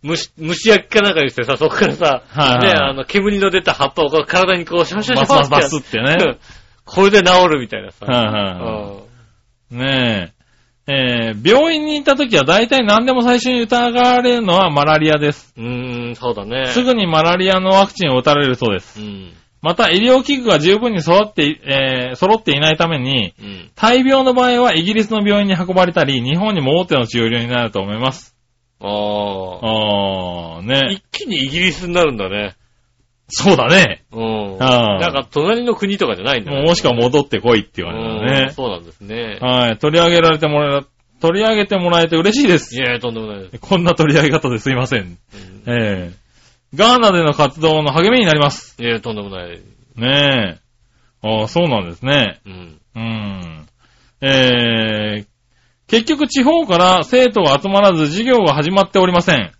[0.03, 6.37] 虫、虫焼きかなんかにしてさ、そこからさ、はいはいね、あの、煙の出た葉っぱをこう体にこう、シャンシャンシャンバスバスってねうん
[6.85, 8.05] これで治るみたいなさ。
[8.05, 8.91] はいはいは
[9.71, 10.43] いねえ。
[10.85, 15.53] えー、病院に行った時は大体何でも最初に疑われるのはマラリアです。
[15.57, 16.67] うーん、そうだね。
[16.67, 18.99] すぐにマラリアのワクチンを打たれるそうです。
[18.99, 19.31] うん。
[19.61, 23.71] また医療器具が十分に揃ってい、えー揃っていないために、うん。
[23.75, 28.32] 大病の場合はイギリスの病院に運ばれたり、日本にも大手の治療になると思います。
[28.83, 30.57] ああ。
[30.57, 31.03] あー、ね一。
[31.11, 32.55] 気にイギリスになるんだね。
[33.29, 34.03] そうだね。
[34.11, 34.57] うん。
[34.61, 36.61] ああなんか隣の国とかじゃないんだね。
[36.61, 38.51] もしくは戻ってこいって言われうんたね。
[38.51, 39.37] そうなんですね。
[39.41, 39.77] はい。
[39.77, 40.81] 取り上げられてもらえ、
[41.21, 42.79] 取り上げてもらえて嬉しいですい。
[42.79, 43.59] やいや、とんでもないです。
[43.59, 45.01] こんな取り上げ方ですいません。
[45.01, 45.17] うん
[45.67, 46.23] ええ
[46.75, 48.75] ガーナでの活動の励みになります。
[48.81, 49.59] いやいや、とんでもない。
[49.95, 51.27] ねえ。
[51.27, 52.39] ああ、そうなんですね。
[52.45, 52.79] うん。
[52.95, 53.67] うん。
[54.21, 55.25] えー、
[55.93, 59.51] 結局地方から生徒が集まらず授業が始まっておりません。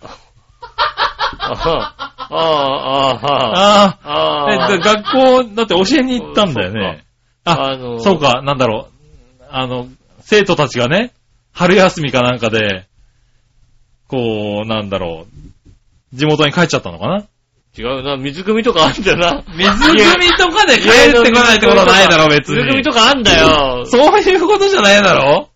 [0.00, 7.04] ああ、ああ、あああ、ああ、え学校、だって教えに行ったんだよね。
[7.42, 8.90] あ、あのそうか、なんだろ
[9.40, 9.44] う。
[9.50, 9.88] あの、
[10.20, 11.12] 生徒たちがね、
[11.52, 12.86] 春休みかなんかで、
[14.06, 15.26] こう、なんだろ
[16.14, 17.26] う、地元に帰っちゃったのかな？
[17.78, 19.44] 違うな、水汲みとかあんだよな。
[19.56, 22.56] 水汲みとかで帰ってこないってことはないだろ、別に。
[22.56, 23.84] 水汲みとかあんだよ。
[23.86, 25.50] そういうことじゃないだろ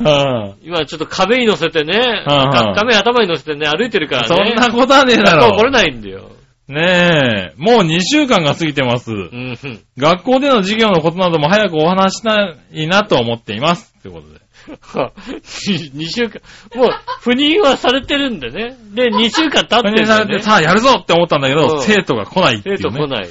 [0.00, 4.52] は今ちょっと壁に乗せてね、はあ壁頭に乗せてね、歩いてるかあ、らね。
[4.54, 5.64] そんなことはねえだろ学校来。
[5.64, 6.30] れないんだよ。
[6.68, 9.10] ねえ、もう2週間が過ぎてます。
[9.10, 9.58] うん。
[9.96, 13.94] 学校での授業のことなども早くお話したいなと思っています。
[14.02, 14.40] ということで。
[14.68, 16.40] 2週間、
[16.74, 16.90] もう、
[17.22, 18.76] 赴任はされてるんでね。
[18.94, 22.82] で、2週間経ってそるんだよねされて、さあやるぞって思ったんだけど、うん生徒が来ないっていうね。
[22.82, 23.28] 生徒来ない。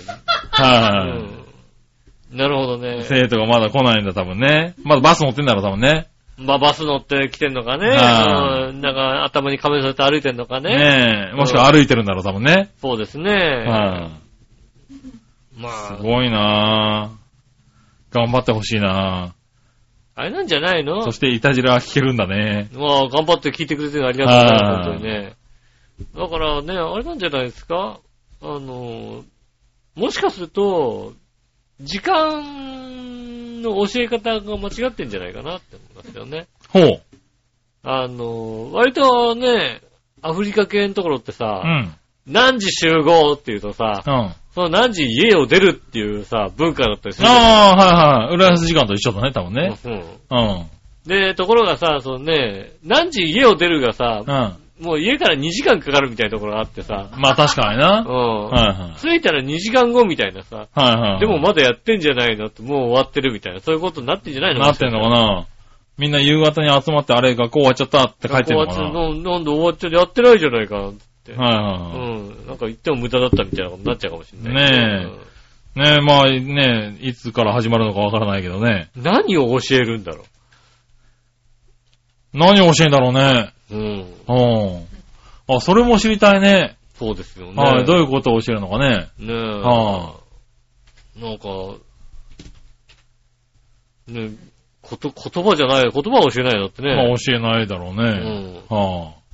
[0.52, 2.38] はい、うん。
[2.38, 3.02] なるほどね。
[3.02, 4.76] 生徒がまだ来ないんだ、多分ね。
[4.84, 6.08] まだバス乗ってんだろ、多分ね。
[6.38, 7.90] まあ、バス乗って来てんのかね。
[7.90, 10.76] はいうんなんか、頭に亀乗せて歩いてんのかね。
[10.78, 11.36] ねえ。
[11.36, 12.70] もしくは歩いてるんだろう、多分ね。
[12.80, 13.32] そうですね。
[13.32, 14.12] は
[14.92, 17.18] い、まあ、すごいなぁ。
[18.12, 19.34] 頑張ってほしいな
[20.20, 20.84] あれなんじゃないぁ。
[20.84, 21.04] の？
[21.04, 22.70] そして、いたじらは聞けるんだね。
[22.74, 25.34] まあ、頑張って聞いてくれてありがとうございます、はい本当にね。
[26.16, 28.00] だからね、あれなんじゃないですか？
[28.42, 29.24] あの、
[29.96, 31.14] もしかすると、
[31.80, 36.48] 時間の教え方が間違ってんじゃないかなって思いますよね。
[36.70, 37.02] ほう。
[37.84, 39.82] あの、割とね、
[40.24, 41.96] アフリカ系のところってうさ、ん。
[42.26, 44.34] 何時集合って言うとさ、うん。
[44.64, 47.28] あその何時家を出るっていうさ、文化だったりする。
[47.28, 48.36] あ、はいはい。
[48.36, 49.78] 浦安時間と一緒だね、多分ね。
[49.86, 49.94] うん。
[49.94, 50.66] うん。
[51.06, 54.86] で、ところがさ、そのね、何時家を出るがさ、うん。
[54.86, 58.06] もう家から2時間かかるみたいなところがあってさ、まあ確かにな。
[58.08, 58.46] うん。
[58.50, 59.00] はいはい。
[59.00, 61.20] 着いたら2時間後みたいなさ、はいはい。
[61.20, 64.60] でもまだやってんじゃないのって、もう終わってるみたいな、そういうことになってんじゃないの？
[64.62, 65.48] なってんのかな
[65.98, 71.00] みんな夕方に集まって、あれ、学校終わっちゃったって書いてるのかな学校はなんで終わっちゃう、やってないじゃないかって。
[71.34, 72.20] はいはういはい。
[72.22, 72.48] ん。
[72.48, 74.72] なんか言っても無駄だったみたいなことになっちゃうかもしれない。
[74.72, 75.28] ね
[75.76, 78.90] ねえ、まあね、いつから始まるのかわからないけどね。
[78.96, 80.24] うん何を教えるんだろ
[82.34, 83.54] 何を教えんだろうね。
[83.72, 83.76] う。
[83.76, 83.84] うん。
[84.28, 85.56] うん。
[85.56, 86.78] あ、それも知りたいね。
[86.96, 87.62] そうですよね。
[87.62, 89.08] はい、どういうことを教えるのかね。
[89.20, 89.34] ねえ。
[89.34, 90.16] は
[91.16, 91.48] なんか、
[94.08, 94.32] ね
[94.82, 96.96] こと、言葉じゃない、言葉を教えないのってね。
[96.96, 98.04] まあ教えないだろううね。
[98.04, 98.56] ん。
[98.70, 99.27] はあ。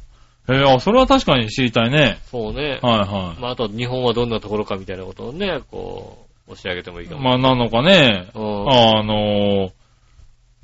[0.49, 2.19] えーあ、それは確かに知りたいね。
[2.29, 2.79] そうね。
[2.81, 7.17] はいはまあ、あと日本はどんなところかみたいなことをね、こう、教え上げてもいいかい。
[7.17, 7.23] も。
[7.23, 8.29] まあなのかね。
[8.33, 9.71] うんあのー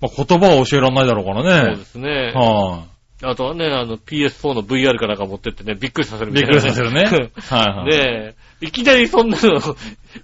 [0.02, 1.86] まあ、言葉を教えられないだろうからねそうで。
[1.86, 2.32] すね。
[2.34, 2.86] は
[3.22, 6.34] あとはね、あの PS4 の VR かなんか持ってってね、びっくりさせるい。
[6.36, 6.60] びみたいな。
[6.60, 7.04] っくりさせるね。
[7.50, 7.86] はいはい。
[7.86, 9.60] ねえ、いきなりそんなの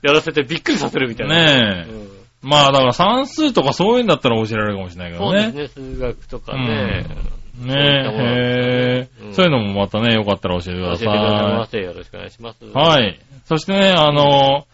[0.02, 1.36] やらせてびっくりさせるみたいな。
[1.36, 1.92] ねえ。
[1.92, 5.44] うんまあだから算数とかそういうんだったら教えられるかもしれないけどね。
[5.46, 6.68] そうですね、数学とかね。
[6.68, 7.16] ねえ、
[7.64, 11.68] へえ、うんそういうのもまたね、よかったら教えてくださ教えてくださいまい。
[11.70, 11.80] せ。
[11.82, 12.64] よろしくお願いします。。
[12.74, 13.16] はいい。
[13.46, 14.66] そしてね、あの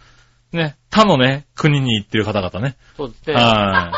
[0.52, 2.76] ね、他のね、国に行ってる方々ね。
[2.98, 3.36] そうですね。
[3.36, 3.92] は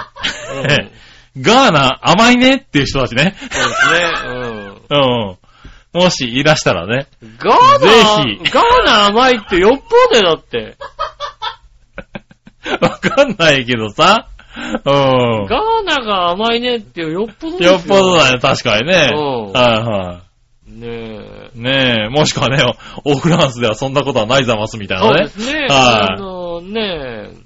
[0.53, 0.91] うんい。
[1.41, 3.36] ガーナ甘いねっていう人たちね。
[3.39, 4.11] そうですね。
[4.91, 4.95] う
[5.97, 6.01] ん。
[6.03, 7.07] もしいらしたらね。
[7.21, 7.38] うん。
[7.38, 7.88] ガーナ、ぜ
[8.43, 10.77] ひガーナ甘いってよっぽどだって。
[12.81, 14.27] わかんないけどさ。
[14.56, 15.45] うん。
[15.45, 19.10] ガーナが甘いねってよっぽどですよっぽどだね、確かにね。
[19.14, 20.22] うんはいは
[20.68, 21.58] ねえ。
[21.58, 21.62] い。
[21.62, 22.64] ねえ、もしくはね、
[23.06, 25.24] オフランスではそんなことはないざますみたいそうなね。
[25.26, 25.60] ですね。
[25.62, 27.43] はいあのね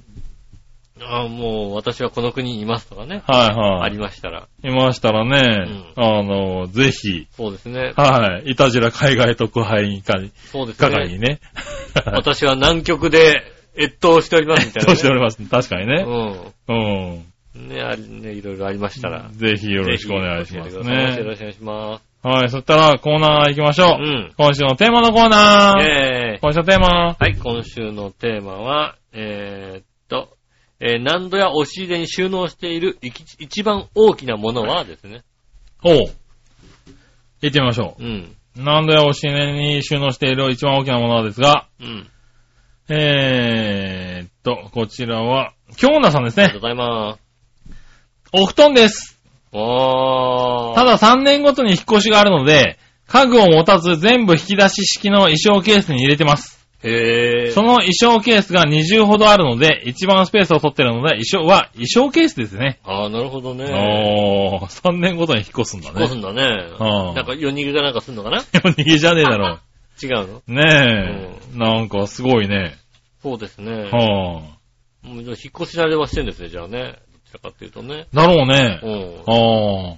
[1.10, 3.24] あもう私はこの国にいますとかね。
[3.28, 3.82] はいはい。
[3.84, 4.48] ありましたら。
[4.64, 7.94] いましたらね、うあの、ぜひ、そうですね。
[7.96, 10.90] はい、いたじら海外特派員会そうですね。
[10.90, 11.40] 係にね。
[12.14, 13.44] 私は南極で
[13.78, 14.98] 越冬しておりますみたいな、とね。
[14.98, 15.38] しております。
[15.50, 16.04] 確かにね。
[16.06, 16.74] うう
[17.60, 17.66] ん。
[17.66, 17.70] ん。
[17.70, 19.30] ねあれね、いろいろありましたら。
[19.32, 21.36] ぜひよろしくお願いしますぜひ教えてくださいよろね。
[21.36, 22.04] しくお願いします。
[22.28, 24.02] はい、そしたらコーナー行きましょう。
[24.02, 24.34] うん。
[24.38, 25.82] 今週のテーマのコーナー。
[25.82, 26.88] えー今週のテーマ。
[27.20, 27.28] は？
[27.28, 30.36] い、今週のテーマは、えーっと、
[30.80, 35.22] えー難度や押し入れに収納している一一番大きなものはですね。
[35.84, 35.96] おう。
[37.42, 38.36] 行ってみましょうん。
[38.58, 38.62] う。
[38.64, 42.08] 何度やおしねに収納している一番大きなものですが、うん。
[42.90, 46.62] えーっと、こちらは、京奈さんですねありがとう。
[46.62, 47.20] ございます。
[48.34, 49.20] お布団です。
[49.52, 50.76] おー。
[50.76, 52.78] ただ3年ごとに引っ越しがあるので、
[53.08, 56.58] 家具を持たず全部引き出し式の衣装ケースに入れてます。
[56.84, 57.52] へー。
[57.54, 62.80] その衣装ケースが20ほどあるので、一番スペースを取ってるので、衣装は衣装ケースですね。
[62.84, 63.66] あー、なるほどね。
[63.66, 66.00] おー、3年ごとに引っ越すんだね。
[66.00, 66.42] こうすんだね。
[66.80, 68.44] うんなんか夜逃げかなんかすんのかな？
[68.54, 69.60] 夜逃げじゃねえだろ。
[70.02, 70.42] 違うの？
[70.48, 72.76] ねえ、なんかすごいね。
[73.22, 73.72] そうですね。
[73.92, 74.42] は
[75.02, 77.00] もう引っ越し慣れはしてんですね、じゃあね。
[77.12, 78.08] どちらかっていうとね。
[78.14, 78.90] あ、だろうねう。
[78.90, 79.20] ん。
[79.28, 79.98] ああ。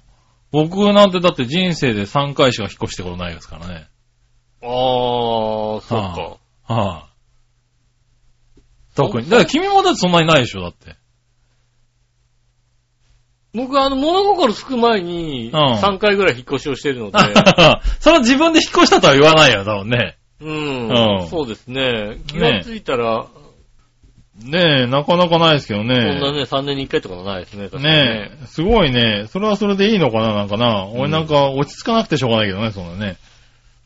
[0.51, 3.87] 僕なんてだって人生で3回しか引っ越したことないですからね。
[4.61, 6.73] あー、そっはか。
[6.73, 7.09] はあ。
[8.95, 9.29] 特に。
[9.29, 10.95] だから君もだってそんなにないでしょ、だって。
[13.53, 17.17] 僕はあの、物心つく前に、うん3回ぐらい引っ越しをしてるので、
[17.99, 20.17] それは自分で引っ越したとは言わないよ、多分ね。
[20.41, 22.17] うん、うんそうですね。
[22.27, 23.25] 気がついたら、
[24.43, 26.05] ねえ、なかなかないですけどそんなね。
[26.05, 29.25] ね、3年に1回とかもないですね、確かにねえ、すごいね。
[29.27, 30.87] それはそれでいいのかな、なんかな。
[30.93, 33.17] 俺なんか落ち着かなくてしょうがないけどね、そんなね。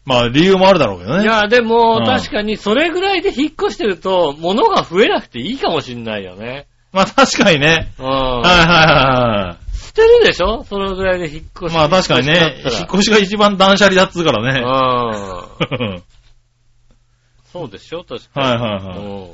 [0.06, 1.24] まあ理由もあるだろうけどね。
[1.24, 6.68] いや、でも、うん確かにそれぐらいで引っ越してると、物が増えなくていいかもしんないよね。
[6.94, 7.92] まあ確かにね。
[8.00, 8.06] うん。
[8.06, 9.78] はいはいはいはい。
[9.78, 10.64] 捨てるでしょ？
[10.64, 14.60] そのぐらいで引っ越しまあ確かにね、引っ越しが一番断捨離だっつうからね。
[14.62, 16.04] うん。
[17.52, 18.04] そうでしょ？
[18.04, 18.48] 確かに。
[18.48, 19.30] はいはいはいうん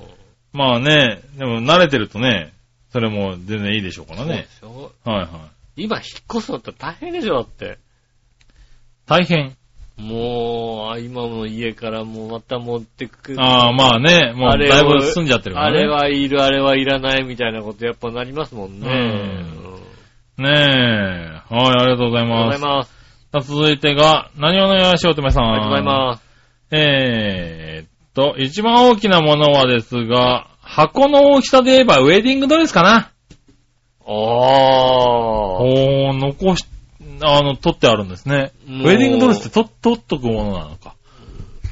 [0.51, 2.53] まあね、でも慣れてるとね、
[2.91, 4.47] それも全然いいでしょうからそうでね。
[4.60, 4.91] しょ？
[5.05, 5.26] はいは
[5.78, 5.84] い。
[5.84, 6.05] 今引っ
[6.38, 7.36] 越すのって大変でしょ？
[7.36, 7.78] だって。
[9.05, 9.55] 大変。
[10.00, 13.41] もう、あ今の家からもうまた持ってくる。
[13.41, 15.80] ああ、まあね、もうだいぶ進んじゃってるからね。
[15.80, 18.88] あれはいる、あれはいらないみたいなことやっぱなりますもんね。
[18.88, 18.95] うんう
[19.45, 19.50] ん
[20.41, 20.54] ねえ。
[21.54, 22.60] はい、ありがとうございありがとうごます。
[22.62, 22.91] ざいます。
[23.32, 25.52] さあ続いてが、何をのよしおとめさん。
[25.52, 26.24] ありがとうございます。
[26.72, 32.95] えーっと、一番大きなものはですが、箱の大きさで言えばウェディングドレスかな。
[32.95, 33.12] あ
[34.08, 34.12] あ。
[34.12, 36.66] おー、残し、
[37.22, 38.51] あの、取ってあるんですね。
[38.67, 40.95] ウェディングドレスって取、取っとくものなのか。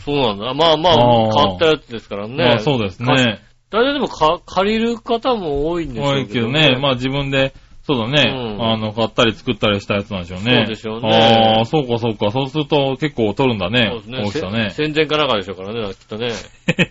[0.06, 0.54] そうなんだ。
[0.54, 2.36] まあまあ、買ったやつですからね。
[2.36, 3.14] まあそうですか。
[3.14, 3.42] ね。
[3.70, 10.56] 大体でもか借りる方も多いんでしょう多いけどね、まあ自分で、そうだね、うんあの、買ったり作ったりしたやつなんでしょうね。
[10.56, 11.10] そうでしょうね
[11.58, 12.32] ああ、そうかそうか。
[12.32, 13.90] そうすると結構取るんだね。
[13.92, 14.24] そうですね。
[14.24, 14.86] 大きさねせ。
[14.86, 16.30] 戦前かなんかでしょうからね、きっとね。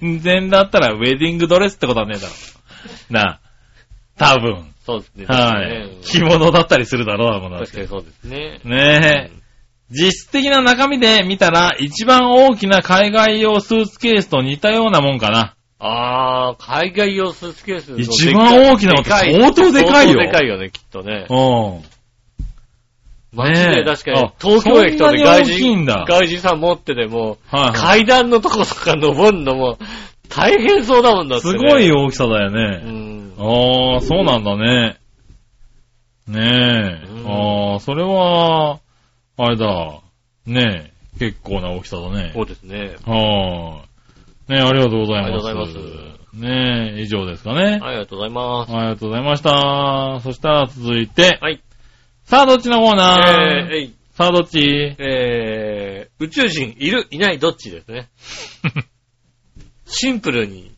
[0.01, 2.33] 全然だったらウェディングドレスってことはねえだろ。
[3.11, 3.41] なあ。
[4.19, 4.76] 多分。
[4.87, 5.27] そうですね。
[5.27, 5.91] はい。
[6.03, 8.61] 着確物だったりするだろう、ものかにそうですね。
[8.65, 9.37] ねえ。
[9.91, 15.55] 実質的な中身で見たら、一番大きな海外用スーツケースと似たようなもんかな。
[15.79, 17.95] あー、海外用スーツケース。
[18.01, 21.27] 一番大きなのって相当でかいよ相当でかいよね、きっとね。
[21.29, 21.97] うん。
[23.33, 27.73] マジでねえ確かにあ、東京駅とかで外そんなに大きいん人、だ外人さん持ってても、はい、はい。
[27.73, 29.79] 階段のとことか登るのも、
[30.29, 31.53] 大変そうだもんだって、ね。
[31.53, 32.91] すごい大きさだようね。
[32.91, 33.16] ん。
[33.39, 34.97] ああ、そうなんだね。
[36.29, 37.07] ねえ。
[37.07, 37.27] うん
[37.73, 38.81] ああ、それは、
[39.37, 40.01] あれだ。
[40.47, 40.93] ねえ。
[41.19, 42.33] 結構な大きさだね。
[42.35, 42.97] そうですね。
[43.05, 44.53] はーい。
[44.53, 45.47] ねえ、ありがとうございます。
[45.47, 47.79] ありがとうございますねえ、以上ですかね。
[47.83, 48.73] ありがとうございます。
[48.73, 50.21] ありがとうございました。
[50.23, 51.63] そしたら続いて、はい。
[52.25, 52.97] さあどっちのコーえー？
[52.97, 54.59] ナー、えいさあどっち？
[54.99, 58.09] えー、宇宙人いるいないどっちですね。
[59.87, 60.73] シンプルに、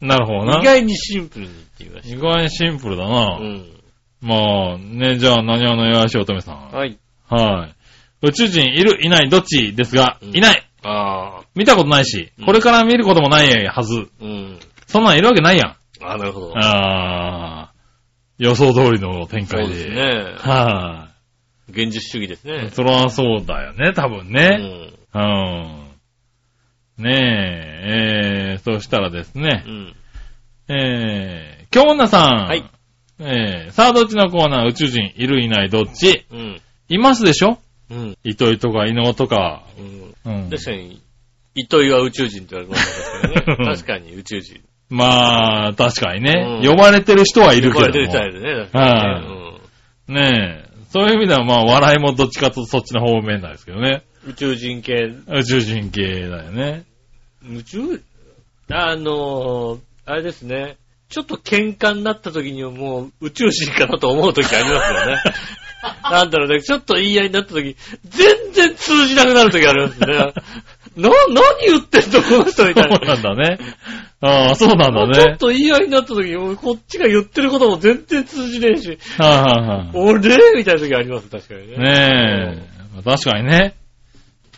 [0.00, 0.60] なるほどな。
[0.60, 3.10] 意外にシンプルにって言いまし意外にシンプルだた。
[3.10, 3.38] な。
[3.38, 3.66] うん。
[4.22, 6.70] まあ、ね、じゃあ何話のよやしおとめさん。
[6.70, 6.98] はい。
[7.28, 8.26] はい。
[8.26, 13.94] 宇宙人いるいないどっちですが、うんいないあ見たことないしうん、これから見ることもないはず。
[13.94, 14.58] ー、うん。
[14.86, 15.76] そんなんいるわけないやん。
[16.02, 16.52] あー、なるほど。
[16.56, 19.66] あー、予想通りの展開で。
[19.66, 20.34] そうですね。
[20.38, 21.10] は
[21.68, 22.70] 現実主義ですい、ね。
[22.72, 24.90] そらそうだよね、多分うね。
[25.14, 25.18] ん。
[25.18, 25.79] うん。
[27.00, 29.94] ねえ、えー、そしたらですねう、ん。
[30.68, 32.46] えー、京女さん。
[32.46, 32.64] はい。
[33.18, 36.60] えー、さあどっちのコーナー宇宙人いるいないどっちうん。
[36.88, 37.58] いますでしょ？
[37.90, 38.16] うん。
[38.24, 39.64] 糸井とか伊能とか。
[40.24, 40.34] うん。
[40.44, 40.50] うん。
[40.50, 41.02] 確かに、
[41.54, 43.64] 糸井は宇宙人って言われましたけどね。
[43.76, 44.60] 確かに宇宙人。
[44.88, 48.18] まあ、確かにね、うん呼ばれてる人はいるけ呼ばれてるども。
[48.18, 48.66] 人はいるね。
[48.66, 49.22] 確かは
[50.08, 50.70] いにねねえ。
[50.88, 54.02] そういう意味ではまあ、笑いもどっちかとそっちの方面なんですけどね。
[54.24, 54.92] うん宇宙人系、
[55.28, 56.82] 宇宙人系だよね。
[57.44, 58.02] 宇宙、
[58.70, 60.76] あのー、あれですね。
[61.08, 65.16] ちょっと喧嘩になった時にはもう宇宙人かなと思う時ありますよね。
[66.04, 67.74] なんだろうね、ちょっと言い合いになった時、
[68.04, 70.06] 全然通じなくなる時ありますね。
[70.96, 72.96] な、何言ってんのこの人みたいな。
[72.96, 73.58] そうなんだね。
[74.20, 75.36] ああ、そうなんだちょっね。
[75.38, 79.90] と言い合いになった時こっちが言ってることも全然通じねえし、はいはいはい。
[79.94, 81.76] 俺みたいな時あります、確かにね。
[81.78, 82.62] ね
[82.98, 83.02] え。
[83.02, 83.74] 確かにね。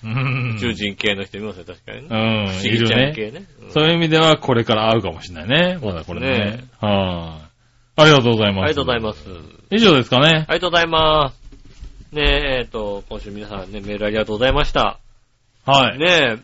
[0.05, 0.55] うん。
[0.57, 2.09] 宇宙人系の人いますよ、確かにね。
[2.11, 2.81] うん、不思いるね。
[2.81, 3.47] 議ちゃん系ね。
[3.63, 5.79] うんそういう意味では、これから会うかもしれないね。
[5.83, 6.65] まだこれね。
[6.81, 7.41] は
[7.97, 8.03] い。
[8.03, 8.65] ありがとうございます。
[8.65, 9.27] ありがとうございます。
[9.71, 10.45] 以上ですかね。
[10.49, 12.15] ありがとうございます。
[12.15, 14.99] ねえ、えっ、と、今週皆さんね、メールありがとうございました。
[15.65, 15.99] はい。
[15.99, 16.39] ねえ、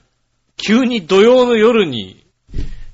[0.56, 2.24] 急に土曜の夜に、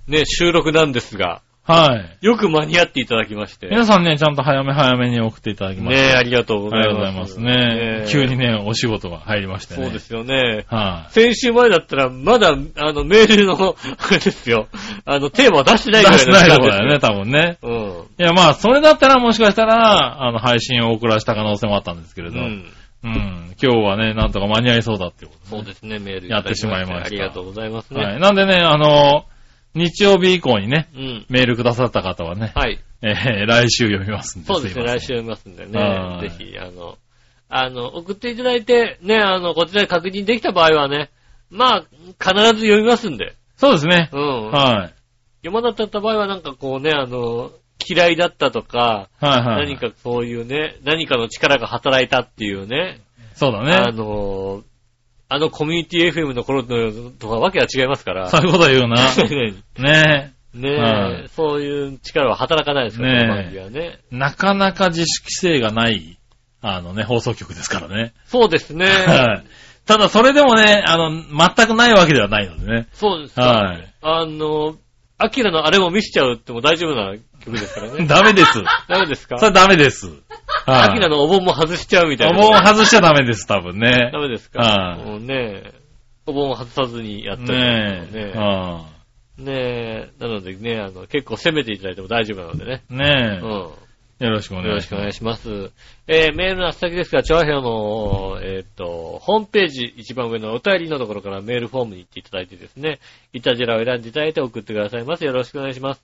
[0.09, 2.27] ね、収録なんですが、はい。
[2.27, 3.69] よく間に合っていただきまして。
[3.69, 6.19] 皆さんね、ちゃんと早め早めに送っていただきましねえ、た。
[6.19, 6.89] ありがとうござあいま。
[6.89, 8.05] りがとうございますすね。
[8.09, 9.83] 急にね、お仕事が入りましてね。
[9.85, 10.67] そうですよね。
[10.69, 11.13] はい。
[11.13, 14.69] 先週前だったら、まだ、あの、メールの、あれですよ。
[15.07, 17.57] あの、テーマ出してないぐらいの出してないとこだよね、多分ね。
[17.63, 17.73] うん。
[18.19, 22.67] いや、まあ、それだったらもしかしたら、あの、配信を遅らした可能性もあったんですけれど、うん。
[23.05, 23.55] うん。
[23.63, 28.05] 今日はね、なんとか間に合いそうだっていうことそうですね、メールやってしまいましたありがとうございますね。
[28.05, 28.21] はい。
[28.21, 29.25] なんでね、あの、
[29.75, 31.27] 日曜日以降にね、うん。
[31.29, 32.81] メールくださった方はね、はい。
[33.03, 34.47] えー、来週読みますんで。
[34.47, 36.23] そうですね、来週読みますんではい。
[36.23, 36.97] ねぜひ、あの、
[37.49, 41.11] あの、送っていただいて、ね、あの、こちらで確認できた場合はね、
[41.51, 41.85] まあ、
[42.19, 43.35] 必ず読みますんで。
[43.57, 44.11] そうですね。
[44.13, 44.51] うん。
[44.51, 44.95] はい。
[45.45, 47.53] 読まなかった場合はなんかこうね、あの、
[47.87, 49.67] 嫌いだったとか、はいはい。
[49.67, 53.93] 何かそういうね、何かの力が働いたっていうね、あそうだね。
[53.93, 54.63] の、
[55.35, 58.29] あのコミュニティ FM の頃のとかわけは違いますから。
[58.31, 58.95] そういうこと言うな。
[59.19, 63.99] ねねねえ、はいそういう力は働かないですから、ねね。
[64.13, 66.17] なかなか自主規制がない、
[66.63, 68.15] あのね、放送局ですからね。
[68.27, 68.87] そうですね。
[68.87, 69.45] はい。
[69.85, 72.87] ただそれでもね、あの、全くないわけではないのでね。
[72.93, 73.43] そうですか。
[73.43, 73.95] はい。
[74.01, 74.77] あの、
[75.19, 77.15] アキラのあれも見せちゃうっても大丈夫な
[77.45, 78.07] 曲ですからね。
[78.09, 78.63] ダメです。
[78.89, 79.39] ダメですか？
[79.39, 80.09] それダメです。
[80.67, 81.11] アキラはい。
[81.11, 82.39] のお盆も外しちゃうみたいな。
[82.39, 84.19] もう外しちゃダメです、多分ねダ。
[84.21, 84.61] メですか？
[84.61, 85.73] はいもうね
[86.27, 88.33] お盆を外さずにやったりねえ。
[88.33, 88.87] ねは
[89.37, 90.11] ねえ。
[90.21, 92.83] なのでね、あの、結構攻めていただいても大丈夫なのでね。
[92.91, 93.71] いねうん。
[94.21, 94.25] え。
[94.27, 94.81] よろしくおよ願いします。
[94.81, 95.71] ろしくお願いします。
[96.07, 103.01] えー、メールの宛先ですが、調和表の、えーっと、ホームページ一番上のお便りのところからメールフォームに行っていただいてですね、
[103.33, 105.25] イタジェラを選んでいただいて送ってくださいます。
[105.25, 106.03] よろしくお願いします。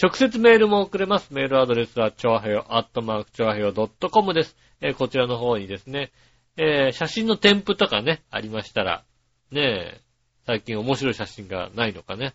[0.00, 1.34] 直接メールも送れます。
[1.34, 4.56] メールアドレスは、調和表、アットマーク、調和表 .com です。
[4.80, 6.12] えーこちらの方にですね、
[6.56, 9.02] えー、写真の添付とかね、ありましたら、
[9.50, 10.00] ねえ、
[10.46, 12.34] 最近面白い写真がないのかね、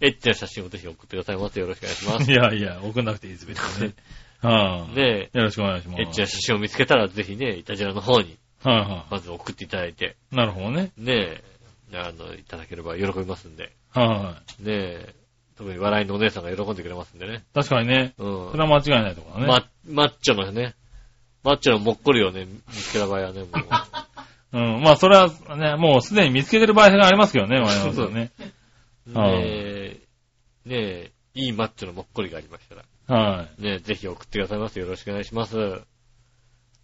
[0.00, 1.60] エッチな写真をぜひ送ってくださいませ。
[1.60, 2.26] よろしくお願いします。
[2.32, 3.94] いやいや、送んなくていいです、別にね。
[4.42, 4.96] はい。
[4.96, 6.02] ねよろしくお願いします。
[6.02, 10.36] エッチな写真を見つけたら、ぜひね、イタジェラの方に、はいはまず送っていただいて、い。
[10.36, 10.90] なるほどね。
[10.96, 11.44] ねえ、
[11.94, 14.62] あの、いただければ喜びますんで、はい。
[14.64, 15.14] ねえ、
[15.58, 17.44] 特に笑いのお姉さんが喜んでくれますんでね。
[17.52, 18.14] 確かにね。
[18.16, 19.68] うんそれは間違いないところだね。
[19.86, 20.76] ママッチョのね、
[21.42, 23.48] マッチョのもっこりをね、見つけた場合はね、もう、
[24.56, 24.82] うん。
[24.82, 28.30] まあ、それはね、もうすでに見つけてる場合がありますけどね、 我々はね。
[29.12, 30.00] はいねえ、
[30.64, 34.78] ねえ、いいマッチョのもっこりがありましたら、はねえ、ぜひ送ってくださいます。
[34.78, 35.58] よろしくお願いします。
[35.58, 35.80] はい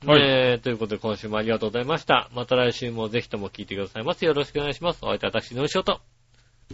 [0.06, 2.28] ねえ、ということで今週もありがとうございました。
[2.34, 4.24] また来週もぜひとも聞いてくださいます。
[4.24, 4.98] よろしくお願いします。
[5.02, 5.92] お相手は私の仕事。
[5.92, 6.13] い。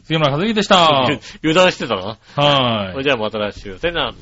[0.04, 1.06] 杉村和之でした。
[1.42, 2.18] 油断してたな。
[2.36, 3.04] はいそれ。
[3.04, 3.78] じゃあまた来週。
[3.78, 4.14] さよなら。